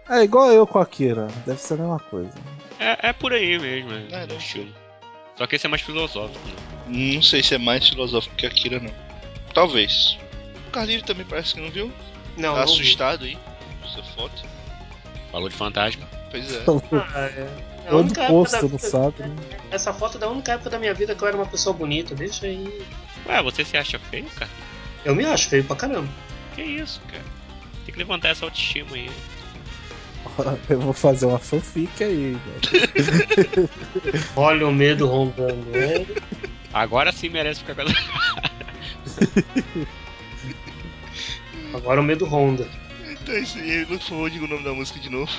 [0.08, 2.32] É igual eu com a Akira, deve ser a mesma coisa.
[2.80, 4.74] É, é por aí mesmo, é, É, deve estilo.
[5.42, 6.54] Só que esse é mais filosófico, né?
[7.14, 8.92] Não sei se é mais filosófico que Akira, não.
[9.52, 10.16] Talvez.
[10.68, 11.92] O Carlinho também parece que não viu.
[12.36, 12.80] Não, tá não vi.
[12.80, 13.36] assustado aí.
[13.84, 14.40] Essa foto.
[15.32, 16.06] Falou de fantasma.
[16.30, 16.62] Pois é.
[16.92, 17.48] Ah, é.
[17.86, 19.34] É a única época posto, não sabe, né?
[19.72, 22.14] Essa foto é da única época da minha vida que eu era uma pessoa bonita.
[22.14, 22.86] Deixa aí.
[23.26, 24.50] Ué, você se acha feio, cara?
[25.04, 26.08] Eu me acho feio pra caramba.
[26.54, 27.24] Que isso, cara?
[27.84, 29.10] Tem que levantar essa autoestima aí.
[30.68, 32.40] Eu vou fazer uma fanfic aí, velho.
[34.36, 35.54] Olha o medo rondando.
[35.70, 36.04] né?
[36.72, 37.82] Agora sim merece ficar com.
[41.76, 42.66] Agora o medo ronda.
[43.10, 43.84] Então é isso aí.
[43.86, 45.32] Por favor, diga o nome da música de novo.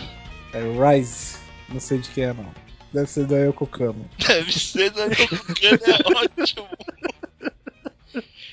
[0.53, 1.37] É Rise.
[1.69, 2.51] Não sei de quem é, não.
[2.93, 4.05] Deve ser da Yoko Kano.
[4.19, 5.93] Deve ser da Yoko Kano, é
[6.39, 6.67] ótimo.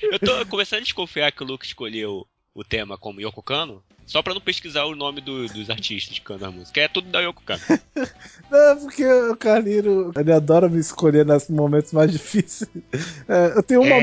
[0.03, 2.27] Eu tô começando a desconfiar que o Luke escolheu
[2.61, 6.25] o tema como Yoko Kano só pra não pesquisar o nome do- dos artistas que
[6.25, 6.81] cantam a música.
[6.81, 7.61] É tudo da Yoko Kano.
[8.51, 12.69] Não, porque o Carlinho, ele adora me escolher nos momentos mais difíceis.
[13.29, 14.01] É, eu tenho uma É.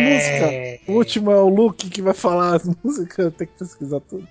[0.77, 0.91] música.
[0.91, 4.25] O último é o Luke que vai falar as músicas, eu tenho que pesquisar tudo.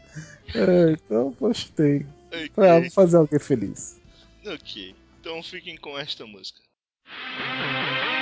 [0.54, 2.06] É, então, poxa, tem.
[2.28, 2.50] Ok.
[2.56, 4.00] Ah, vou fazer alguém feliz.
[4.46, 4.94] Ok.
[5.20, 6.60] Então fiquem com esta música.
[7.06, 8.15] I'm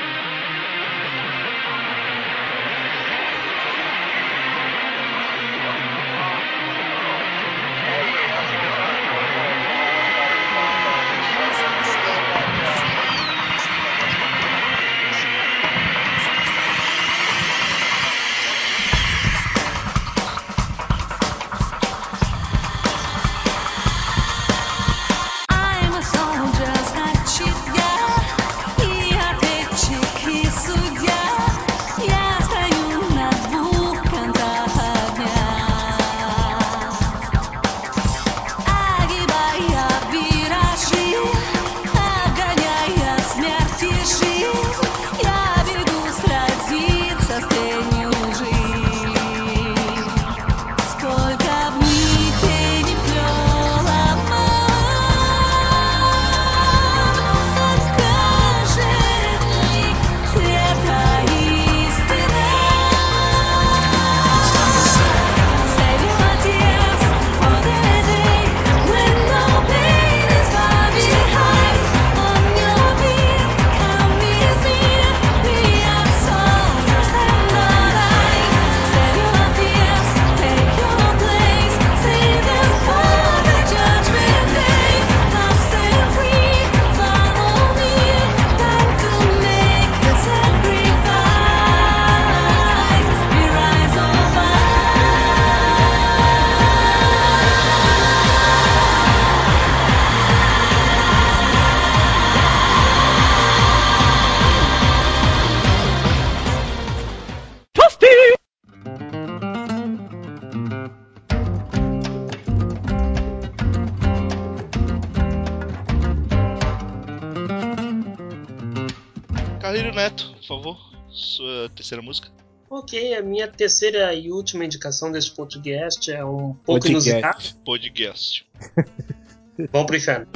[121.65, 122.29] Sua terceira música.
[122.69, 126.91] Ok, a minha terceira e última indicação deste podcast é um pouco Podcast.
[126.91, 127.45] inusitado.
[127.65, 128.47] Podcast.
[129.73, 130.27] Vamos pro inferno.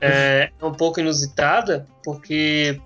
[0.00, 2.80] É, é um pouco inusitada, porque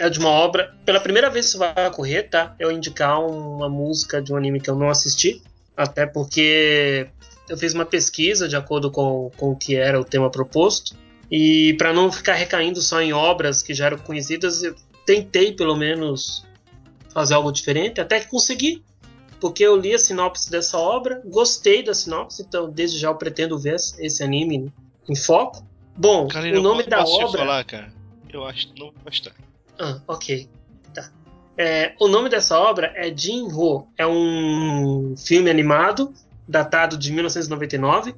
[0.00, 0.74] é de uma obra.
[0.84, 2.56] Pela primeira vez isso vai ocorrer, tá?
[2.58, 5.40] Eu indicar uma música de um anime que eu não assisti,
[5.76, 7.08] até porque
[7.50, 10.96] eu fiz uma pesquisa de acordo com, com o que era o tema proposto.
[11.28, 15.76] E para não ficar recaindo só em obras que já eram conhecidas, eu tentei pelo
[15.76, 16.46] menos
[17.12, 18.84] fazer algo diferente, até que consegui.
[19.40, 23.58] Porque eu li a sinopse dessa obra, gostei da sinopse, então desde já eu pretendo
[23.58, 24.72] ver esse anime
[25.08, 25.66] em foco.
[25.96, 27.38] Bom, Carlinho, o nome eu da obra.
[27.38, 27.92] falar, cara?
[28.32, 29.32] Eu acho que não vai gostar.
[29.76, 30.48] Ah, ok.
[30.94, 31.10] Tá.
[31.58, 33.88] É, o nome dessa obra é Jin-Ho.
[33.98, 36.14] É um filme animado,
[36.50, 38.14] datado de 1999,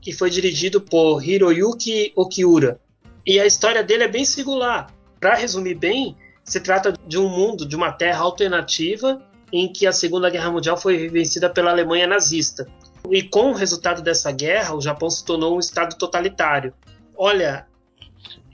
[0.00, 2.80] que foi dirigido por Hiroyuki Okiura.
[3.26, 4.92] E a história dele é bem singular.
[5.20, 9.22] Para resumir bem, se trata de um mundo, de uma terra alternativa,
[9.52, 12.66] em que a Segunda Guerra Mundial foi vencida pela Alemanha nazista.
[13.10, 16.74] E com o resultado dessa guerra, o Japão se tornou um estado totalitário.
[17.16, 17.66] Olha,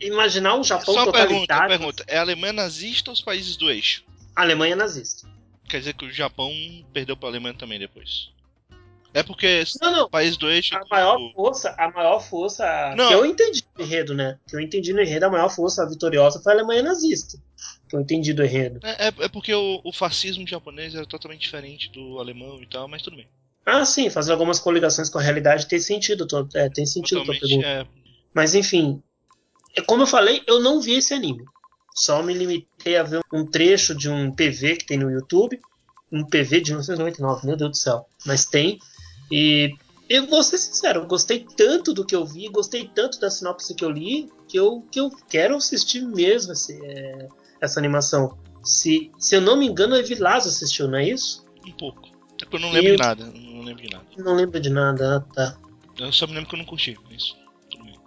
[0.00, 1.68] imaginar um Japão Só uma pergunta, totalitário.
[1.68, 2.04] pergunta.
[2.06, 4.04] É a Alemanha nazista ou os países do eixo?
[4.34, 5.28] Alemanha nazista.
[5.68, 6.52] Quer dizer que o Japão
[6.92, 8.30] perdeu pra Alemanha também depois.
[9.12, 10.08] É porque Não, não.
[10.10, 10.74] país do eixo.
[10.76, 13.08] A maior força, a maior força Não.
[13.08, 14.38] que eu entendi no enredo, né?
[14.48, 17.36] Que eu entendi no enredo, a maior força vitoriosa foi a Alemanha nazista.
[17.88, 18.78] Que eu entendi do enredo.
[18.84, 22.86] É, é- é porque o, o fascismo japonês era totalmente diferente do alemão e tal,
[22.86, 23.26] mas tudo bem.
[23.66, 26.26] Ah, sim, fazer algumas coligações com a realidade tem sentido.
[26.26, 27.86] tô- é, tem sentido Totalmente é.
[28.32, 29.02] Mas enfim,
[29.76, 31.44] é como eu falei, eu não vi esse anime.
[31.96, 35.60] Só me limitei a ver um trecho de um PV que tem no YouTube.
[36.12, 38.06] Um PV de 1999, meu Deus do céu.
[38.24, 38.78] Mas tem.
[39.30, 39.74] E
[40.08, 43.84] eu vou ser sincero, gostei tanto do que eu vi, gostei tanto da sinopse que
[43.84, 47.28] eu li, que eu, que eu quero assistir mesmo esse, é,
[47.60, 48.36] essa animação.
[48.62, 51.44] Se, se eu não me engano, a Vilazo assistiu, não é isso?
[51.66, 52.08] Um pouco.
[52.42, 53.24] É eu não lembro Eu- de nada.
[53.26, 54.04] Não lembro de nada.
[54.16, 55.56] Não lembro de nada, ah, tá.
[55.98, 56.98] Eu só me lembro que eu não curti.
[57.10, 57.36] Isso.
[57.70, 57.98] Tudo bem.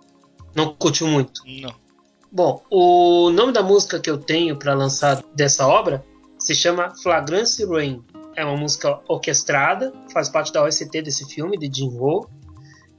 [0.55, 1.41] Não curtiu muito.
[1.45, 1.73] Não.
[2.31, 6.03] Bom, o nome da música que eu tenho para lançar dessa obra
[6.39, 8.03] se chama Flagrance Rain.
[8.35, 12.27] É uma música orquestrada, faz parte da OST desse filme, de Jin-Ho.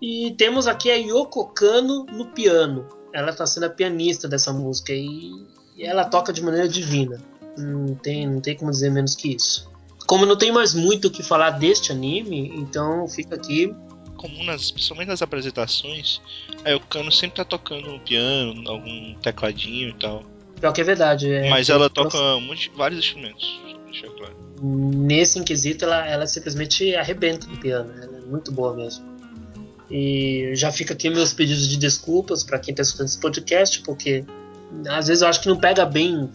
[0.00, 2.88] E temos aqui a Yoko Kano no piano.
[3.12, 5.46] Ela está sendo a pianista dessa música e
[5.78, 7.20] ela toca de maneira divina.
[7.56, 9.70] Não tem, não tem como dizer menos que isso.
[10.06, 13.74] Como não tem mais muito o que falar deste anime, então fica aqui
[14.16, 16.20] Comum, nas, principalmente nas apresentações,
[16.64, 20.24] a Yokano sempre tá tocando um piano, algum tecladinho e tal.
[20.58, 21.30] Pior que é verdade.
[21.30, 24.34] é- Mas ela toca um monte, vários instrumentos, deixar claro.
[24.62, 27.90] Nesse inquisito ela, ela simplesmente arrebenta no piano.
[28.00, 29.04] Ela é muito boa mesmo.
[29.90, 34.24] E já fica aqui meus pedidos de desculpas para quem está escutando esse podcast, porque
[34.88, 36.30] às vezes eu acho que não pega bem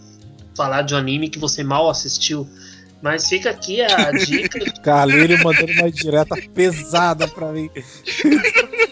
[0.56, 2.48] falar de um anime que você mal assistiu.
[3.02, 4.60] Mas fica aqui a dica.
[4.82, 7.70] Carleiro mandando uma direta pesada pra mim.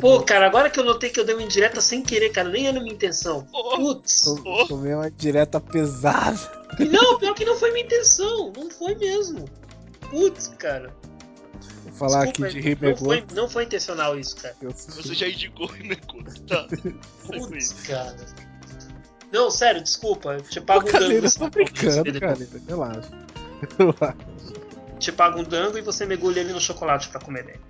[0.00, 2.66] Pô, cara, agora que eu notei que eu dei uma indireta sem querer, cara, nem
[2.66, 3.44] era minha intenção.
[3.44, 4.22] Putz.
[4.68, 6.38] Tomei uma direta pesada.
[6.78, 8.52] Não, pior que não foi minha intenção.
[8.54, 9.46] Não foi mesmo.
[10.10, 10.94] Putz, cara.
[11.84, 13.34] Vou falar Desculpa, aqui de não foi, Rimegoto.
[13.34, 14.54] não foi intencional isso, cara.
[14.62, 16.22] Você já indicou e negou.
[16.46, 16.66] Tá.
[17.26, 18.16] Putz, cara.
[19.32, 20.34] Não, sério, desculpa.
[20.34, 21.12] Eu te pago um dango.
[21.12, 22.62] eu tô brincando, Carleiro.
[22.66, 23.10] Relaxa.
[23.78, 24.16] Relaxa.
[24.98, 27.60] Te pago um dango e você mergulha ele no chocolate pra comer ele.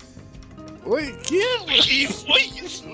[0.88, 1.82] Oi, que?
[1.82, 2.84] que foi isso?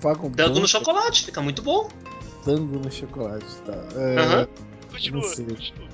[0.00, 1.88] Paga um no chocolate, fica muito bom.
[2.46, 3.76] Dango no chocolate, tá.
[3.96, 4.48] É, Aham.
[4.92, 5.88] Continua, continua.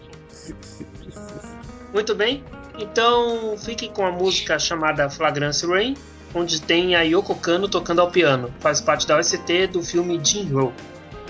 [1.94, 2.44] Muito bem.
[2.78, 5.96] Então fique com a música chamada Flagrance Rain,
[6.34, 8.52] onde tem a Yoko Kano tocando ao piano.
[8.60, 10.70] Faz parte da OST do filme Jin-Ho.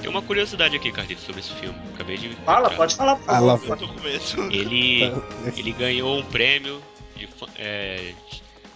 [0.00, 1.78] Tem uma curiosidade aqui, Carlito, sobre esse filme.
[1.94, 2.34] Acabei de.
[2.44, 4.52] Fala, pode falar, por Ah, medo.
[4.52, 5.12] Ele,
[5.56, 6.82] ele ganhou um prêmio
[7.16, 8.12] de, é,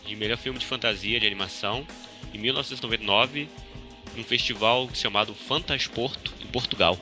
[0.09, 1.87] de melhor filme de fantasia de animação
[2.35, 3.49] em 1999
[4.17, 6.99] num festival chamado Fantasporto em Portugal.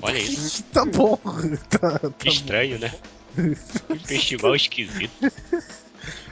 [0.00, 0.64] Olha isso.
[0.72, 1.18] Tá bom.
[1.68, 2.92] Tá, tá estranho, né?
[3.36, 5.10] Um festival esquisito.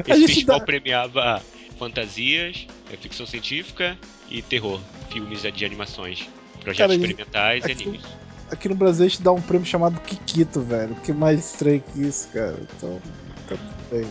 [0.06, 1.42] Esse festival dá- premiava
[1.78, 3.98] fantasias, é, ficção científica
[4.30, 4.80] e terror,
[5.10, 6.28] filmes de animações,
[6.60, 8.02] projetos Cara, a gente- experimentais e aqui- animes.
[8.50, 10.94] Aqui no Brasil a gente dá um prêmio chamado Kikito, velho.
[10.96, 12.56] Que mais estranho que isso, cara.
[12.76, 13.00] Então,
[13.48, 14.06] tá tudo bem.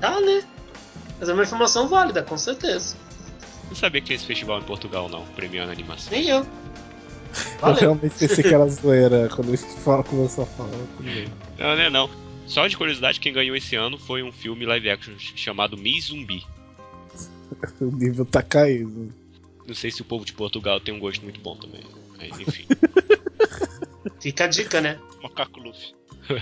[0.00, 0.44] Tá, né?
[1.20, 2.96] Mas é uma informação válida, com certeza.
[3.68, 6.10] Não sabia que tinha esse festival em Portugal, não, premiando animação.
[6.10, 6.38] Nem eu.
[6.38, 6.46] Eu
[7.60, 7.78] Valeu.
[7.78, 10.70] realmente pensei que era zoeira quando fala, começou a falar.
[10.98, 11.28] Bem.
[11.58, 12.10] Não, né, não.
[12.46, 16.44] Só de curiosidade, quem ganhou esse ano foi um filme live action chamado Mi Zumbi.
[17.80, 19.12] O nível tá caindo.
[19.66, 21.82] Não sei se o povo de Portugal tem um gosto muito bom também.
[22.16, 22.64] Mas enfim.
[24.20, 24.98] Fica a dica, né?
[25.22, 25.94] Macaco Luffy.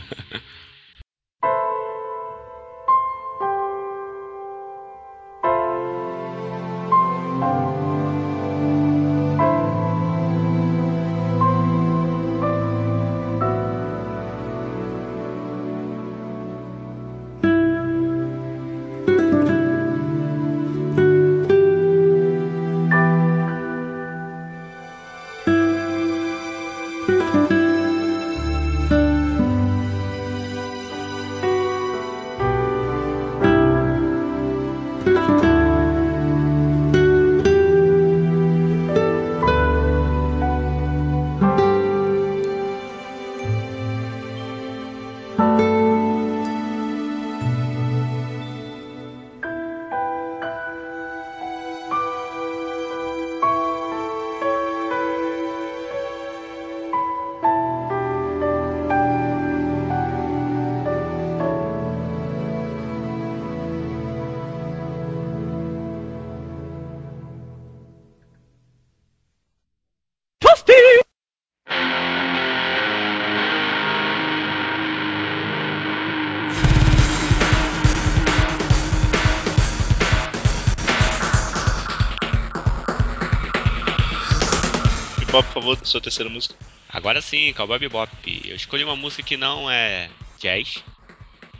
[85.68, 86.54] Favor, sua terceira música.
[86.88, 88.10] Agora sim, Cowboy Bebop.
[88.46, 90.08] Eu escolhi uma música que não é
[90.40, 90.82] jazz.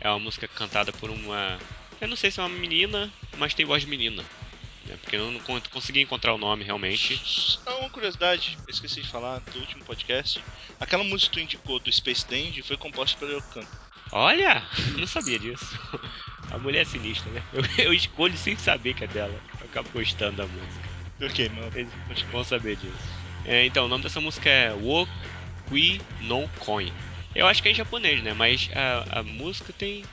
[0.01, 1.59] É uma música cantada por uma.
[2.01, 4.23] Eu não sei se é uma menina, mas tem voz de menina.
[4.87, 4.97] né?
[4.99, 7.21] Porque eu não con- consegui encontrar o nome realmente.
[7.23, 10.43] Só uma curiosidade, eu esqueci de falar do último podcast.
[10.79, 13.67] Aquela música que tu indicou do Space Dandy foi composta pelo Yokano.
[14.11, 14.63] Olha!
[14.97, 15.77] Não sabia disso.
[16.49, 17.43] A mulher é sinistra, né?
[17.53, 19.39] Eu, eu escolho sem saber que é dela.
[19.61, 20.89] Eu acabo gostando da música.
[21.21, 21.71] Ok, mano.
[21.75, 23.18] Eles vão saber disso.
[23.49, 26.93] É, então, o nome dessa música é Wokui no Coin.
[27.33, 28.31] Eu acho que é em japonês, né?
[28.31, 30.05] Mas a, a música tem.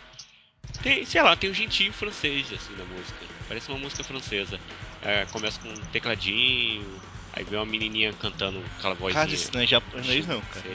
[0.82, 3.26] Tem, sei lá, tem um gentil francês assim na música.
[3.46, 4.58] Parece uma música francesa.
[5.02, 6.98] É, começa com um tecladinho,
[7.34, 9.24] aí vem uma menininha cantando aquela vozinha.
[9.24, 10.66] Cara, isso não é japonês não, cara.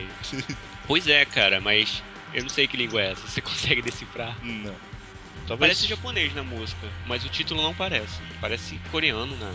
[0.86, 3.28] Pois é, cara, mas eu não sei que língua é essa.
[3.28, 4.38] Você consegue decifrar?
[4.44, 4.76] Não.
[5.48, 5.72] Talvez.
[5.72, 8.22] Parece japonês na música, mas o título não parece.
[8.40, 9.52] Parece coreano na.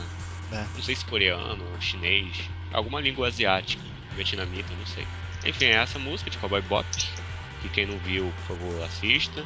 [0.58, 0.66] É.
[0.74, 2.36] Não sei se coreano, chinês,
[2.76, 3.82] alguma língua asiática,
[4.14, 5.06] vietnamita, não sei.
[5.44, 6.86] Enfim, é essa música de Cowboy Bop.
[7.62, 9.44] Que quem não viu, por favor, assista.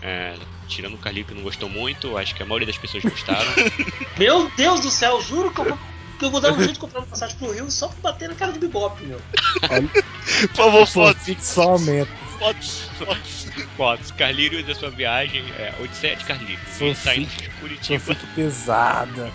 [0.00, 0.34] É,
[0.66, 3.50] tirando o Carlinho que não gostou muito, acho que a maioria das pessoas gostaram.
[4.16, 5.78] Meu Deus do céu, juro que eu vou,
[6.18, 8.28] que eu vou dar um jeito de comprar uma passagem pro Rio só pra bater
[8.28, 9.20] na cara do Bebop, meu.
[10.48, 11.22] Por favor, fotos.
[11.24, 12.10] fique só aumenta.
[12.38, 12.88] Fotos.
[12.96, 13.46] Fotos.
[13.76, 16.58] Fotos, Carlinhos da sua viagem, é, Odisseia de.
[16.80, 18.14] Ele saindo de Sua Curitiba.
[18.14, 19.32] fique pesada.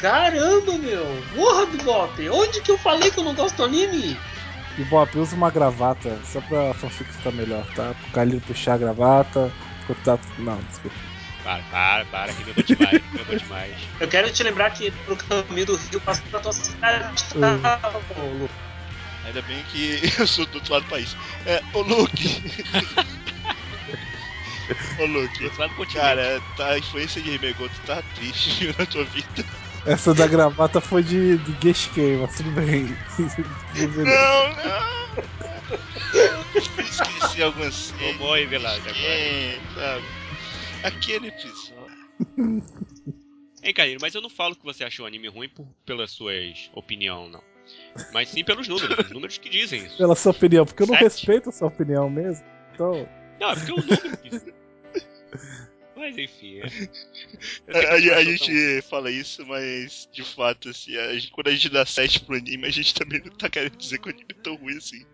[0.00, 1.22] Caramba, meu.
[1.34, 2.30] Porra, Bebop.
[2.30, 4.18] Onde que eu falei que eu não gosto do anime?
[4.78, 7.94] E Bop, usa uma gravata só pra fanfic ficar melhor, tá?
[7.94, 9.52] Pro Calil puxar a gravata.
[9.86, 10.26] Contato.
[10.38, 10.96] Não, desculpa.
[11.42, 13.76] Para, para, para, que bebeu demais, bebeu demais.
[13.98, 17.80] Eu quero te lembrar que pro caminho do Rio passa pra tua cidade, tá,
[18.16, 18.50] ô, Lu?
[19.26, 21.16] Ainda bem que eu sou do outro lado do país.
[21.46, 22.42] É, ô Luke.
[24.98, 25.50] ô Luke.
[25.92, 29.44] Cara, tá, a influência de Rimegoto tá triste na tua vida.
[29.86, 32.84] Essa da gravata foi de, de Geshkei, mas tudo bem.
[34.04, 34.90] Não, não.
[36.14, 36.44] Eu
[36.84, 39.60] esqueci algumas bom aí, Velasco, agora.
[39.74, 40.04] Sabe?
[40.82, 41.70] Aquele episódio.
[43.62, 46.32] Hein, Caíro, mas eu não falo que você achou o anime ruim por, pela sua
[46.74, 47.42] opinião, não.
[48.12, 49.96] Mas sim pelos números, os números que dizem isso.
[49.96, 51.04] Pela sua opinião, porque eu não Sete.
[51.04, 52.44] respeito a sua opinião mesmo.
[52.72, 53.08] Então.
[53.38, 54.44] Não, é porque o número diz.
[56.00, 56.62] Mas enfim, é.
[57.72, 61.52] A, a- sou tão- gente fala isso, mas de fato, assim, a gente- quando a
[61.52, 64.26] gente dá 7 pro anime, a gente também não tá querendo dizer que o anime
[64.30, 65.04] é tão ruim assim.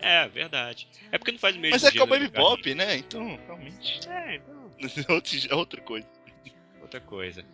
[0.00, 0.86] É, verdade.
[1.10, 2.32] É porque não faz mesmo Mas é Cowboy Carlinhos.
[2.32, 2.96] Bebop, né?
[2.96, 4.08] Então, realmente.
[4.08, 4.70] É, então,
[5.08, 6.06] É outra- é outra coisa.
[6.80, 7.44] outra coisa.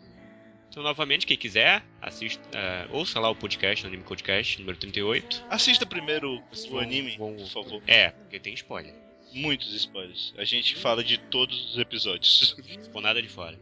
[0.68, 5.44] Então, novamente, quem quiser, assista, é, ouça lá o podcast, o Anime Podcast, número 38.
[5.50, 7.82] Assista primeiro o anime, vão- por favor.
[7.86, 8.94] É, porque tem spoiler.
[9.34, 10.34] Muitos spoilers.
[10.36, 12.54] A gente fala de todos os episódios.
[12.58, 13.58] Não ficou nada de fora.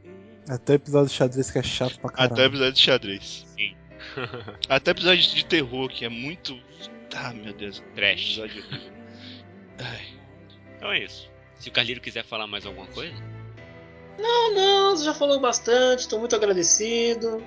[0.49, 2.33] Até o episódio de xadrez que é chato pra caralho.
[2.33, 3.47] Até o episódio de xadrez.
[3.57, 3.77] Sim.
[4.69, 6.59] Até episódio de terror, que é muito.
[7.15, 7.83] Ah, meu Deus.
[7.95, 8.39] Trash.
[8.39, 8.65] Episódio...
[10.77, 11.31] Então é isso.
[11.59, 13.15] Se o Carliro quiser falar mais alguma coisa,
[14.19, 17.43] Não, não, você já falou bastante, tô muito agradecido.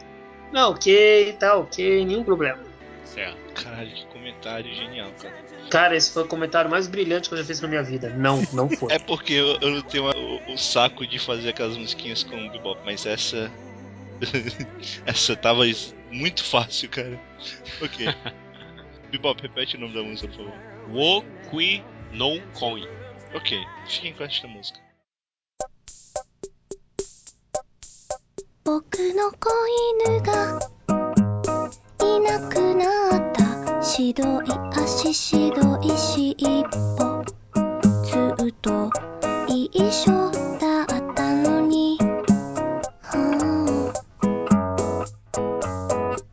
[0.52, 2.64] Não, ok, tá ok, nenhum problema.
[3.06, 3.38] certo.
[3.64, 5.36] Caralho, que comentário genial, cara.
[5.71, 8.09] Cara, esse foi o comentário mais brilhante que eu já fiz na minha vida.
[8.11, 8.93] Não, não foi.
[8.93, 12.51] É porque eu, eu não tenho o, o saco de fazer aquelas musiquinhas com o
[12.51, 13.51] bebop, mas essa.
[15.05, 15.65] essa tava
[16.11, 17.21] muito fácil, cara.
[17.83, 18.07] Ok.
[19.11, 20.55] bebop, repete o nome da música, por favor.
[20.91, 22.87] Wokui no Coin.
[23.35, 24.89] Ok, fiquem com esta música.
[28.69, 29.49] 僕の子
[30.05, 30.61] 犬が
[32.05, 33.33] いなくなった た
[33.84, 37.24] 白い足白い尻尾。
[38.06, 38.90] ずっと
[39.48, 41.98] 一緒だったのに、
[43.02, 43.94] はあ。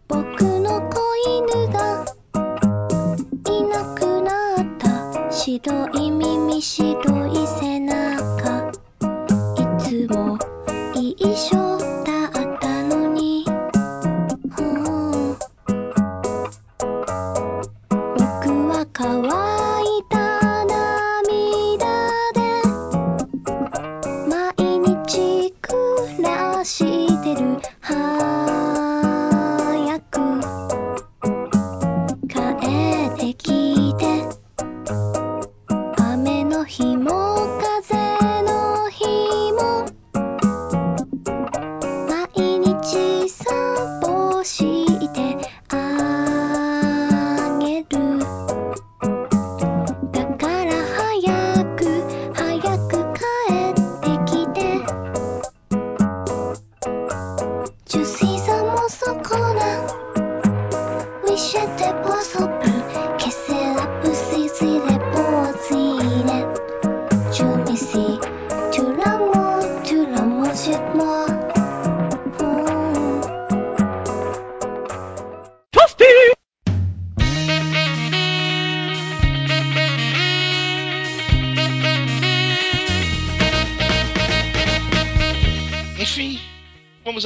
[0.06, 2.04] 僕の子犬が
[3.50, 4.30] いなくな
[4.62, 5.32] った。
[5.32, 7.39] 白い耳白い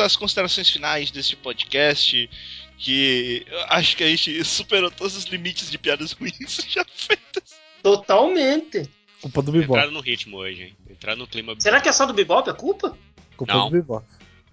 [0.05, 2.29] às considerações finais deste podcast.
[2.77, 7.55] Que eu acho que a gente superou todos os limites de piadas ruins já feitas.
[7.83, 8.91] Totalmente.
[9.23, 9.71] Culpa do Bebop.
[9.71, 10.77] Entraram no ritmo hoje, hein?
[10.91, 11.55] Entraram no clima.
[11.59, 12.99] Será que é só do Bebop a culpa?
[13.37, 13.67] Culpa Não.
[13.67, 14.05] do Bebop.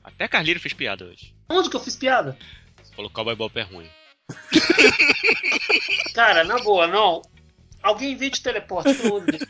[0.04, 1.34] Até Carlírio fez piada hoje.
[1.50, 2.38] Onde que eu fiz piada?
[2.82, 3.90] Você falou que Cowboy Bop é ruim.
[6.14, 7.22] Cara, na boa, não.
[7.82, 9.50] Alguém invente teleporte, pelo amor de Deus.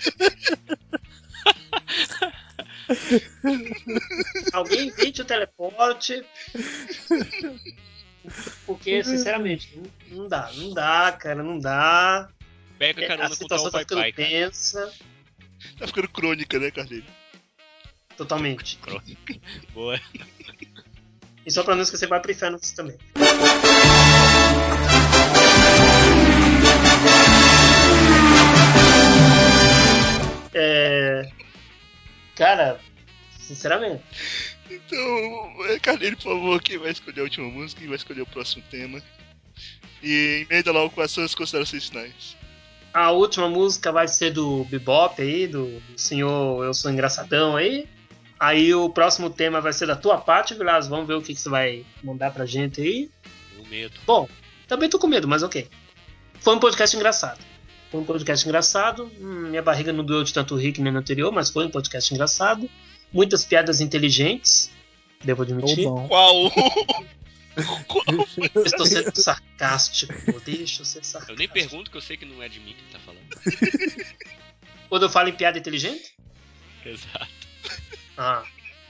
[4.53, 6.23] Alguém invente o teleporte.
[8.65, 9.75] Porque, sinceramente,
[10.09, 12.29] não, não dá, não dá, cara, não dá.
[12.77, 14.29] Pega É, carona a com o situação tal tá ficando pai, cara.
[14.29, 14.93] tensa,
[15.77, 17.05] Tá ficando crônica, né, Carlinhos?
[18.17, 18.77] totalmente.
[19.73, 19.99] Boa.
[21.45, 22.97] E só pra não esquecer, vai pro inferno também.
[30.53, 31.29] É.
[32.41, 32.79] Cara,
[33.39, 34.03] sinceramente.
[34.67, 38.25] Então, é, Carlinhos, por favor, quem vai escolher a última música, quem vai escolher o
[38.25, 38.99] próximo tema.
[40.01, 42.35] E emenda logo quais são as considerações finais.
[42.91, 47.87] A última música vai ser do Bebop aí, do, do senhor Eu Sou Engraçadão aí.
[48.39, 50.87] Aí o próximo tema vai ser da tua parte, Vilas.
[50.87, 53.07] Vamos ver o que, que você vai mandar pra gente aí.
[53.51, 53.99] Tenho medo.
[54.03, 54.27] Bom,
[54.67, 55.69] também tô com medo, mas ok.
[56.39, 57.50] Foi um podcast engraçado.
[57.91, 59.11] Foi um podcast engraçado.
[59.19, 61.69] Hum, minha barriga não doeu de tanto rir que nem no anterior, mas foi um
[61.69, 62.69] podcast engraçado.
[63.11, 64.71] Muitas piadas inteligentes,
[65.21, 65.83] devo admitir.
[65.83, 66.07] Não.
[66.07, 66.49] Qual?
[68.55, 70.13] Eu estou sendo sarcástico,
[70.45, 71.37] deixa eu ser Eu sarcástico.
[71.37, 73.27] nem pergunto que eu sei que não é de mim que tá falando.
[74.87, 76.15] Quando eu falo em piada inteligente?
[76.85, 77.27] Exato.
[78.17, 78.43] Ah.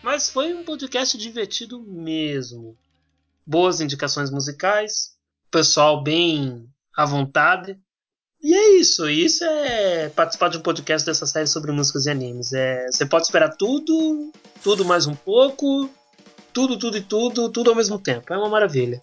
[0.03, 2.77] Mas foi um podcast divertido mesmo.
[3.45, 5.15] Boas indicações musicais,
[5.49, 7.79] pessoal bem à vontade.
[8.43, 9.07] E é isso.
[9.09, 12.51] Isso é participar de um podcast dessa série sobre músicas e animes.
[12.53, 14.31] É, você pode esperar tudo,
[14.63, 15.89] tudo mais um pouco,
[16.51, 18.33] tudo, tudo e tudo, tudo ao mesmo tempo.
[18.33, 19.01] É uma maravilha.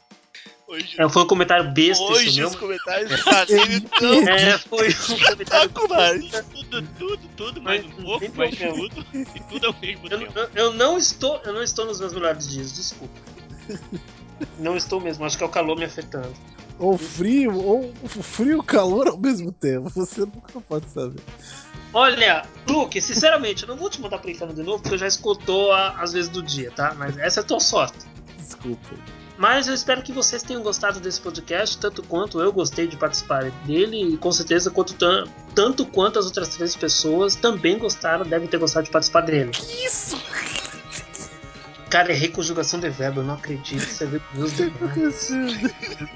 [0.66, 2.58] Hoje, É, foi um comentário besta hoje isso os mesmo.
[2.58, 6.30] comentários Carlinhos estão É, foi um comentário espetaculares.
[6.52, 9.06] Tudo, tudo, tudo, mais um pouco, mais tudo.
[9.14, 10.38] E tudo ao mesmo Eu, tempo.
[10.38, 13.14] eu- eu não estou, eu não estou nos meus melhores dias, desculpa.
[14.58, 16.34] Não estou mesmo, acho que é o calor me afetando.
[16.78, 19.90] Ou frio, ou frio e calor ao mesmo tempo.
[19.90, 21.20] Você nunca pode saber.
[21.92, 25.06] Olha, Luke, sinceramente, eu não vou te mandar pro inferno de novo, porque eu já
[25.06, 26.94] escutou às vezes do dia, tá?
[26.96, 27.98] Mas essa é a tua sorte.
[28.36, 28.94] Desculpa.
[29.38, 33.50] Mas eu espero que vocês tenham gostado desse podcast, tanto quanto eu gostei de participar
[33.64, 35.24] dele, e com certeza quanto tan-
[35.54, 39.52] tanto quanto as outras três pessoas também gostaram, devem ter gostado de participar dele.
[39.52, 40.20] Que isso?
[41.90, 43.80] Cara, errei conjugação de verbo, eu não acredito.
[43.80, 45.30] Você vê Deus demais.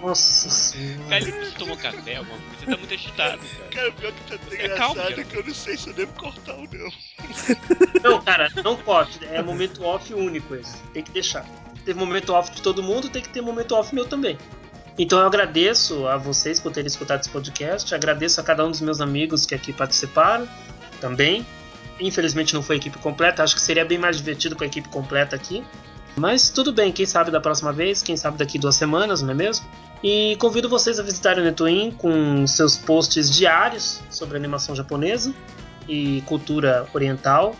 [0.02, 1.08] Nossa senhora.
[1.08, 2.56] Carlinhos, você tomou café, alguma coisa?
[2.58, 3.70] Você tá muito agitado, cara.
[3.70, 5.24] Cara, pior que tá tão É, engraçado calma, cara.
[5.24, 8.10] que eu não sei se eu devo cortar ou não.
[8.10, 9.18] Não, cara, não corte.
[9.24, 10.76] É momento off único esse.
[10.92, 11.46] Tem que deixar.
[11.84, 14.36] Teve momento off de todo mundo, tem que ter momento off meu também.
[14.98, 17.94] Então eu agradeço a vocês por terem escutado esse podcast.
[17.94, 20.46] Agradeço a cada um dos meus amigos que aqui participaram
[21.00, 21.46] também.
[22.06, 23.42] Infelizmente não foi a equipe completa.
[23.42, 25.64] Acho que seria bem mais divertido com a equipe completa aqui.
[26.16, 29.34] Mas tudo bem, quem sabe da próxima vez, quem sabe daqui duas semanas, não é
[29.34, 29.66] mesmo?
[30.02, 35.32] E convido vocês a visitarem o Netwin com seus posts diários sobre animação japonesa
[35.88, 37.56] e cultura oriental,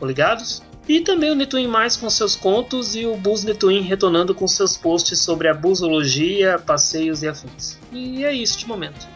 [0.00, 0.62] ligados?
[0.88, 4.76] E também o Netwin Mais com seus contos e o Bus Netwin retornando com seus
[4.76, 7.76] posts sobre a busologia, passeios e afins.
[7.90, 9.08] E é isso de momento.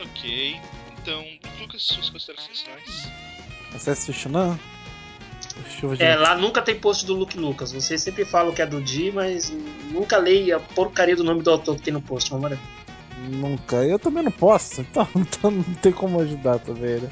[0.00, 0.56] Ok.
[1.02, 1.24] Então,
[1.60, 3.08] Lucas, suas considerações finais.
[3.72, 4.58] Você assiste não?
[5.78, 7.72] Chuva de É, lá nunca tem post do Luke Lucas.
[7.72, 9.52] Vocês sempre falam que é do Di, mas
[9.90, 12.30] nunca leia a porcaria do nome do autor que tem no post.
[12.32, 12.68] Uma maravilha.
[13.28, 13.76] Nunca.
[13.76, 17.10] Eu também não posso, então, então não tem como ajudar também, né?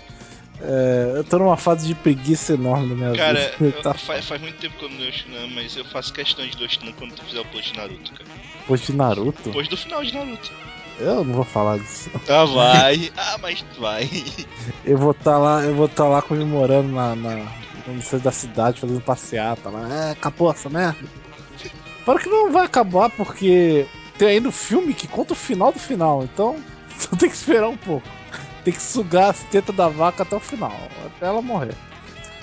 [0.61, 3.57] É, eu tô numa fase de preguiça enorme na minha Cara, vida.
[3.77, 6.13] eu- Tá faz, faz muito tempo que eu não leio o Shunan, mas eu faço
[6.13, 8.25] questão de ler o Shunan quando tu fizer o post de Naruto, cara.
[8.67, 9.51] Post de Naruto?
[9.51, 10.53] Post do final de Naruto.
[10.99, 12.11] Eu não vou falar disso.
[12.29, 13.13] Ah, vai.
[13.17, 14.09] ah, mas vai.
[14.85, 17.37] Eu vou estar lá, eu vou estar lá comemorando na, na,
[17.87, 19.89] no centro da cidade, fazendo passeata lá.
[19.93, 20.99] É, acabou essa merda.
[22.05, 23.87] Para que não vai acabar, porque
[24.19, 26.57] tem ainda o filme que conta o final do final, então
[26.99, 28.07] só tem que esperar um pouco.
[28.63, 30.73] Tem que sugar as tetas da vaca até o final,
[31.05, 31.75] até ela morrer.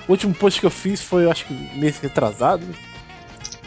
[0.07, 2.65] O último post que eu fiz foi, eu acho que mês retrasado.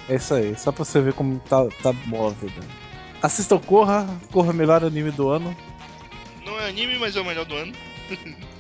[0.09, 2.84] É isso aí, só pra você ver como tá, tá boa a vida.
[3.25, 5.57] Assista o Corra, Corra melhor anime do ano.
[6.45, 7.73] Não é anime, mas é o melhor do ano.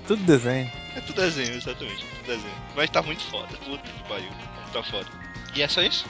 [0.09, 0.73] Tudo desenho.
[0.97, 2.03] É tudo desenho, exatamente.
[2.03, 2.55] Tudo desenho.
[2.75, 3.55] Vai estar muito foda.
[3.59, 4.31] Puta que pariu.
[4.73, 5.07] Tá foda.
[5.55, 6.07] E é só isso?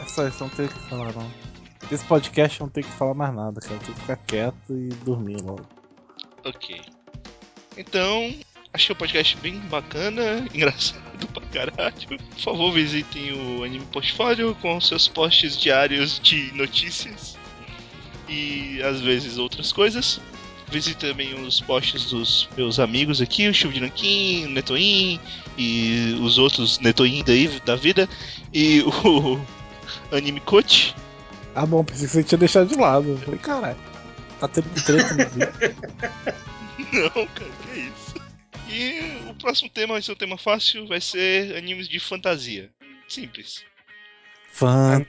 [0.00, 1.30] É só isso, não tem o que falar não.
[1.88, 3.78] Esse podcast não tem que falar mais nada, cara.
[3.78, 5.64] Tem que ficar quieto e dormir logo.
[6.44, 6.82] Ok.
[7.76, 8.34] Então,
[8.72, 11.00] Achei o podcast bem bacana, engraçado
[11.34, 11.94] pra caralho.
[12.06, 17.36] Por favor, visitem o Anime Portfólio com seus posts diários de notícias
[18.28, 20.20] e às vezes outras coisas.
[20.70, 25.18] Visite também os posts dos meus amigos aqui, o Chivo de Nanquim, o Netoin
[25.58, 28.08] e os outros Netoin daí, da vida.
[28.54, 29.40] E o
[30.16, 30.94] Anime Coach.
[31.56, 33.08] Ah, bom, pensei que você tinha deixado de lado.
[33.08, 33.76] Eu falei, caralho,
[34.38, 35.76] tá tendo treta no vídeo.
[36.92, 38.09] Não, cara, que isso.
[38.70, 42.70] E o próximo tema vai ser um tema fácil, vai ser animes de fantasia.
[43.08, 43.64] Simples.
[44.52, 45.08] Fantasia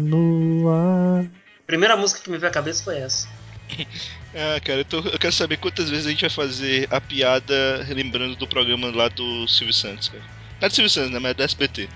[0.00, 1.26] no ar.
[1.66, 3.28] Primeira música que me veio à cabeça foi essa.
[4.32, 7.82] Ah, cara, eu, tô- eu quero saber quantas vezes a gente vai fazer a piada
[7.82, 10.22] relembrando do programa lá do Silvio Santos, cara.
[10.60, 11.18] Não é do Silvio Santos, né?
[11.18, 11.88] Mas é do SBT.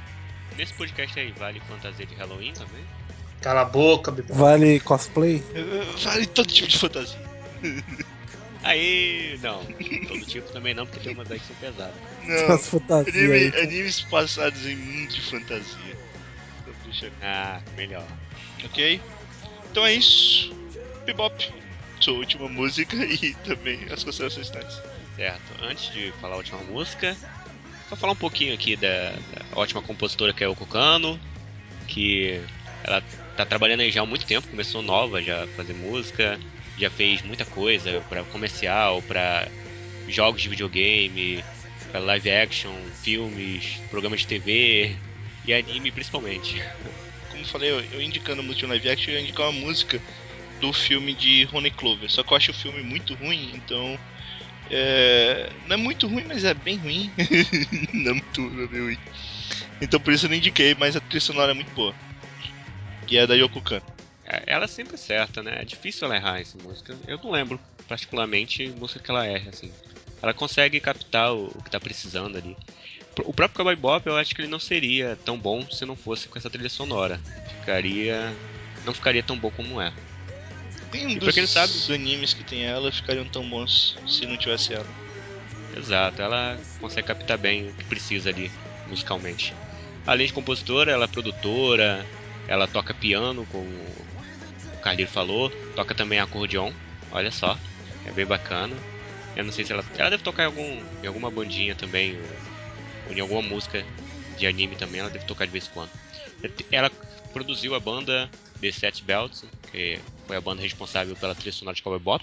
[0.57, 2.83] Nesse podcast aí vale fantasia de Halloween também?
[3.41, 4.37] Cala a boca, Bibão.
[4.37, 5.45] Vale cosplay?
[6.03, 7.21] Vale todo tipo de fantasia.
[8.65, 9.66] Aí, não.
[10.09, 12.01] Todo tipo também não, porque tem umas aí que são pesadas.
[12.23, 12.53] Não.
[12.53, 15.97] As fantasias Anime- aí, animes passados em mundo de fantasia.
[17.20, 18.07] Ah, melhor.
[18.65, 19.01] Ok?
[19.70, 20.51] Então é isso.
[21.05, 21.35] Bebop.
[22.01, 24.81] Sua última música e também as considerações finais.
[25.15, 25.55] Certo.
[25.62, 27.16] Antes de falar a última música,
[27.89, 31.20] só falar um pouquinho aqui da, da ótima compositora que é o Kano,
[31.86, 32.41] que
[32.82, 33.03] ela
[33.36, 36.39] tá trabalhando aí já há muito tempo, começou nova já a fazer música,
[36.77, 39.49] já fez muita coisa para comercial, para
[40.09, 41.45] jogos de videogame,
[41.91, 44.97] para live action, filmes, programas de TV
[45.45, 46.63] e anime principalmente.
[47.31, 50.01] Como eu falei, eu, indicando música de live action, eu ia indicar uma música
[50.61, 52.11] do filme de Rony Clover.
[52.11, 53.99] Só que eu acho o filme muito ruim, então.
[54.71, 57.11] É, não é muito ruim, mas é bem ruim.
[57.93, 58.99] não é muito é bem ruim.
[59.81, 61.95] Então por isso eu não indiquei, mas a trilha sonora é muito boa.
[63.07, 63.94] Que é da Yoko Kano.
[64.27, 65.59] É, Ela sempre acerta, né?
[65.61, 66.97] É difícil ela errar essa música.
[67.07, 69.71] Eu não lembro particularmente música que ela erra, assim.
[70.23, 72.57] Ela consegue captar o, o que tá precisando ali.
[73.25, 76.27] O próprio Cowboy Bop eu acho que ele não seria tão bom se não fosse
[76.29, 77.21] com essa trilha sonora.
[77.61, 78.35] Ficaria.
[78.85, 79.93] Não ficaria tão bom como é.
[80.95, 84.73] Um E dos quem sabe- animes que tem ela ficariam tão bons se não tivesse
[84.75, 84.87] ela.
[85.77, 88.51] Exato, ela consegue captar bem o que precisa ali
[88.87, 89.55] musicalmente.
[90.07, 92.07] Além de compositora, ela é produtora,
[92.47, 93.73] ela toca piano, como
[94.85, 96.70] Carlinho falou, toca também acordeon,
[97.11, 97.59] olha só,
[98.05, 98.77] é bem bacana.
[99.35, 99.82] Eu não sei se ela.
[99.97, 102.15] Ela deve tocar em, algum, em alguma bandinha também,
[103.06, 103.82] ou, em alguma música
[104.36, 105.90] de anime também, ela deve tocar de vez em quando.
[106.70, 106.90] Ela
[107.32, 108.31] produziu a banda
[108.61, 109.43] The Set Belts,
[109.73, 112.23] que foi a banda responsável pela trilha sonora de Cowboy Bop.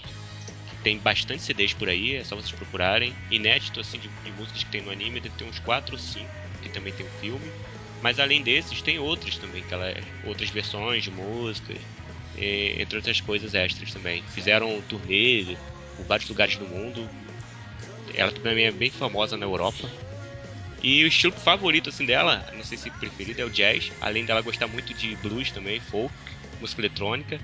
[0.84, 3.12] Tem bastante CDs por aí, é só vocês procurarem.
[3.28, 6.30] Inédito assim de, de músicas que tem no anime, deve ter uns 4 ou 5,
[6.62, 7.50] que também tem o filme.
[8.00, 9.92] Mas além desses, tem outros também, que ela,
[10.24, 11.78] outras versões de músicas,
[12.36, 14.22] e- entre outras coisas extras também.
[14.28, 15.56] Fizeram um turnê
[15.96, 17.08] por vários lugares do mundo.
[18.14, 19.88] Ela também é bem famosa na Europa.
[20.82, 23.92] E o estilo favorito assim dela, não sei se preferido, é o jazz.
[24.00, 26.12] Além dela gostar muito de blues também, folk,
[26.60, 27.40] música eletrônica.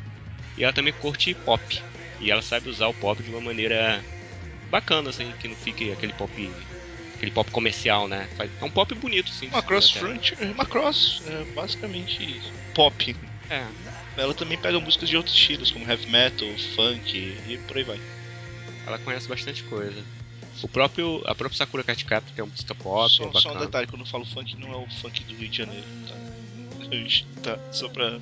[0.56, 1.81] E ela também curte pop.
[2.19, 4.05] E ela sabe usar o pop de uma maneira
[4.69, 6.32] bacana, assim, que não fique aquele pop.
[7.15, 8.28] Aquele pop comercial, né?
[8.60, 9.48] É um pop bonito, sim.
[9.48, 10.01] Uma cross até.
[10.01, 12.40] front, uma cross, é basicamente
[12.74, 13.16] pop.
[13.48, 13.66] É.
[14.19, 17.16] Ela também pega músicas de outros estilos, como heavy metal, funk
[17.49, 18.01] e por aí vai.
[18.86, 20.03] Ela conhece bastante coisa.
[20.61, 23.55] O próprio, a própria Sakura Card Captor, que é uma música pop, Só, é só
[23.55, 27.55] um detalhe, quando eu falo funk, não é o funk do Rio de Janeiro, tá?
[27.57, 28.19] tá, só pra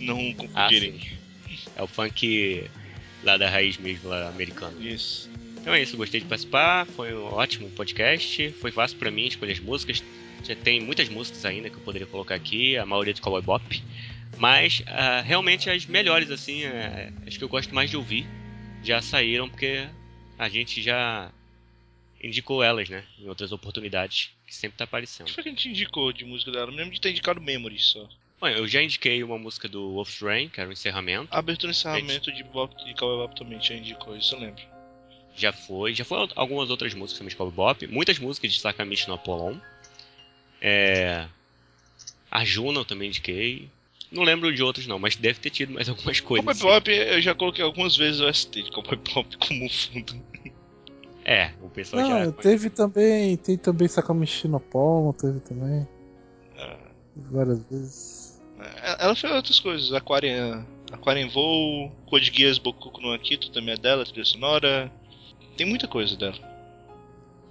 [0.00, 0.18] não
[0.54, 0.98] Ah, confundirem.
[0.98, 1.66] sim.
[1.76, 2.70] É o funk
[3.22, 4.80] lá da raiz mesmo, lá americano.
[4.82, 5.28] Isso.
[5.60, 9.52] Então é isso, gostei de participar, foi um ótimo podcast, foi fácil pra mim escolher
[9.52, 10.02] as músicas.
[10.42, 13.82] Já tem muitas músicas ainda que eu poderia colocar aqui, a maioria do Cowboy Bop.
[14.38, 18.26] Mas ah, realmente as melhores, assim, é, as que eu gosto mais de ouvir,
[18.82, 19.88] já saíram porque
[20.38, 21.30] a gente já
[22.22, 23.04] indicou elas, né?
[23.18, 25.26] Em outras oportunidades, que sempre tá aparecendo.
[25.26, 26.70] O que foi que a gente indicou de música dela?
[26.70, 28.08] Eu lembro de ter indicado Memory só.
[28.40, 31.28] Bom, eu já indiquei uma música do Wolf's Rain, que era o encerramento.
[31.30, 34.62] A abertura e encerramento de Bop de Cowboy Bop também já indicou, isso eu lembro.
[35.36, 35.94] Já foi.
[35.94, 37.86] Já foi algumas outras músicas também de Cowboy Bop.
[37.86, 39.58] Muitas músicas de Sakamichi no Apollon.
[40.60, 41.26] É...
[42.30, 43.68] A Juno eu também indiquei.
[44.14, 46.44] Não lembro de outros não, mas deve ter tido mais algumas coisas.
[46.60, 50.14] Cowboy Bop eu já coloquei algumas vezes o ST de Cowboy Bop como fundo.
[51.24, 52.32] É, o pessoal Não, já...
[52.32, 53.36] teve também.
[53.36, 55.86] Tem também Sakamichi no Pomo, teve também.
[56.58, 56.76] Ah.
[57.16, 58.42] Várias vezes.
[58.60, 63.76] É, Ela fez outras coisas, Aquarian, Aquarian Voo, Code Geass Bokuku no Akito também é
[63.76, 64.92] dela, trilha sonora.
[65.56, 66.36] Tem muita coisa dela.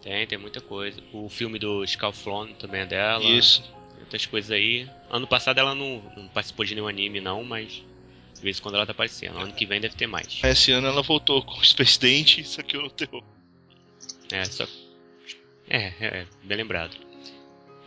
[0.01, 1.01] Tem, tem muita coisa.
[1.13, 3.23] O filme do Scalflon também é dela.
[3.23, 3.63] Isso.
[4.03, 4.87] Outras coisas aí.
[5.09, 7.83] Ano passado ela não, não participou de nenhum anime não, mas...
[8.35, 9.37] De vez em quando ela tá aparecendo.
[9.37, 10.41] Ano que vem deve ter mais.
[10.43, 13.23] Esse ano ela voltou com o Space Dente, só que eu não tenho.
[14.31, 14.67] É, só.
[15.69, 16.97] É, é, bem lembrado.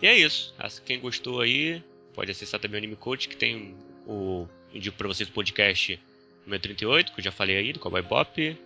[0.01, 0.55] E é isso.
[0.85, 1.83] Quem gostou aí,
[2.15, 3.77] pode acessar também o Anime Coach, que tem
[4.07, 4.47] o.
[4.73, 5.99] Indico pra vocês o podcast
[6.45, 8.57] número 38, que eu já falei aí, do Cowboy Bop.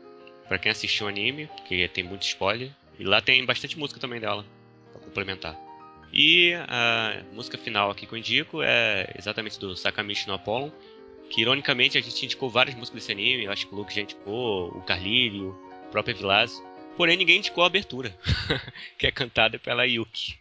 [0.47, 2.71] Pra quem assistiu o anime, porque tem muito spoiler.
[2.99, 4.45] E lá tem bastante música também dela,
[4.93, 5.57] pra complementar.
[6.13, 10.71] E a música final aqui que eu indico é exatamente do Sakamichi no Apollon.
[11.31, 14.01] Que ironicamente a gente indicou várias músicas desse anime, eu acho que o Luke já
[14.01, 15.51] indicou, o Carlírio,
[15.87, 16.61] o próprio Evilásio.
[16.97, 18.15] Porém ninguém indicou a abertura,
[18.99, 20.37] que é cantada pela Yuki.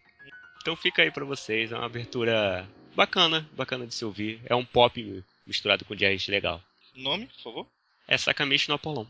[0.62, 4.42] Então fica aí pra vocês, é uma abertura bacana, bacana de se ouvir.
[4.46, 6.62] É um pop misturado com jazz legal.
[6.96, 7.68] Nome, por favor?
[8.08, 9.06] É Sakamichi no Apollon.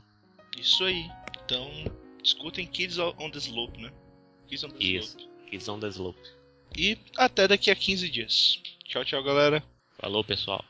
[0.58, 1.10] Isso aí.
[1.46, 1.72] Então,
[2.22, 3.92] escutem Kids on the Slope, né?
[4.48, 5.50] Kids on the Isso, Slope.
[5.50, 6.39] Kids on the Slope.
[6.80, 8.62] E até daqui a 15 dias.
[8.86, 9.62] Tchau, tchau, galera.
[9.98, 10.64] Falou pessoal.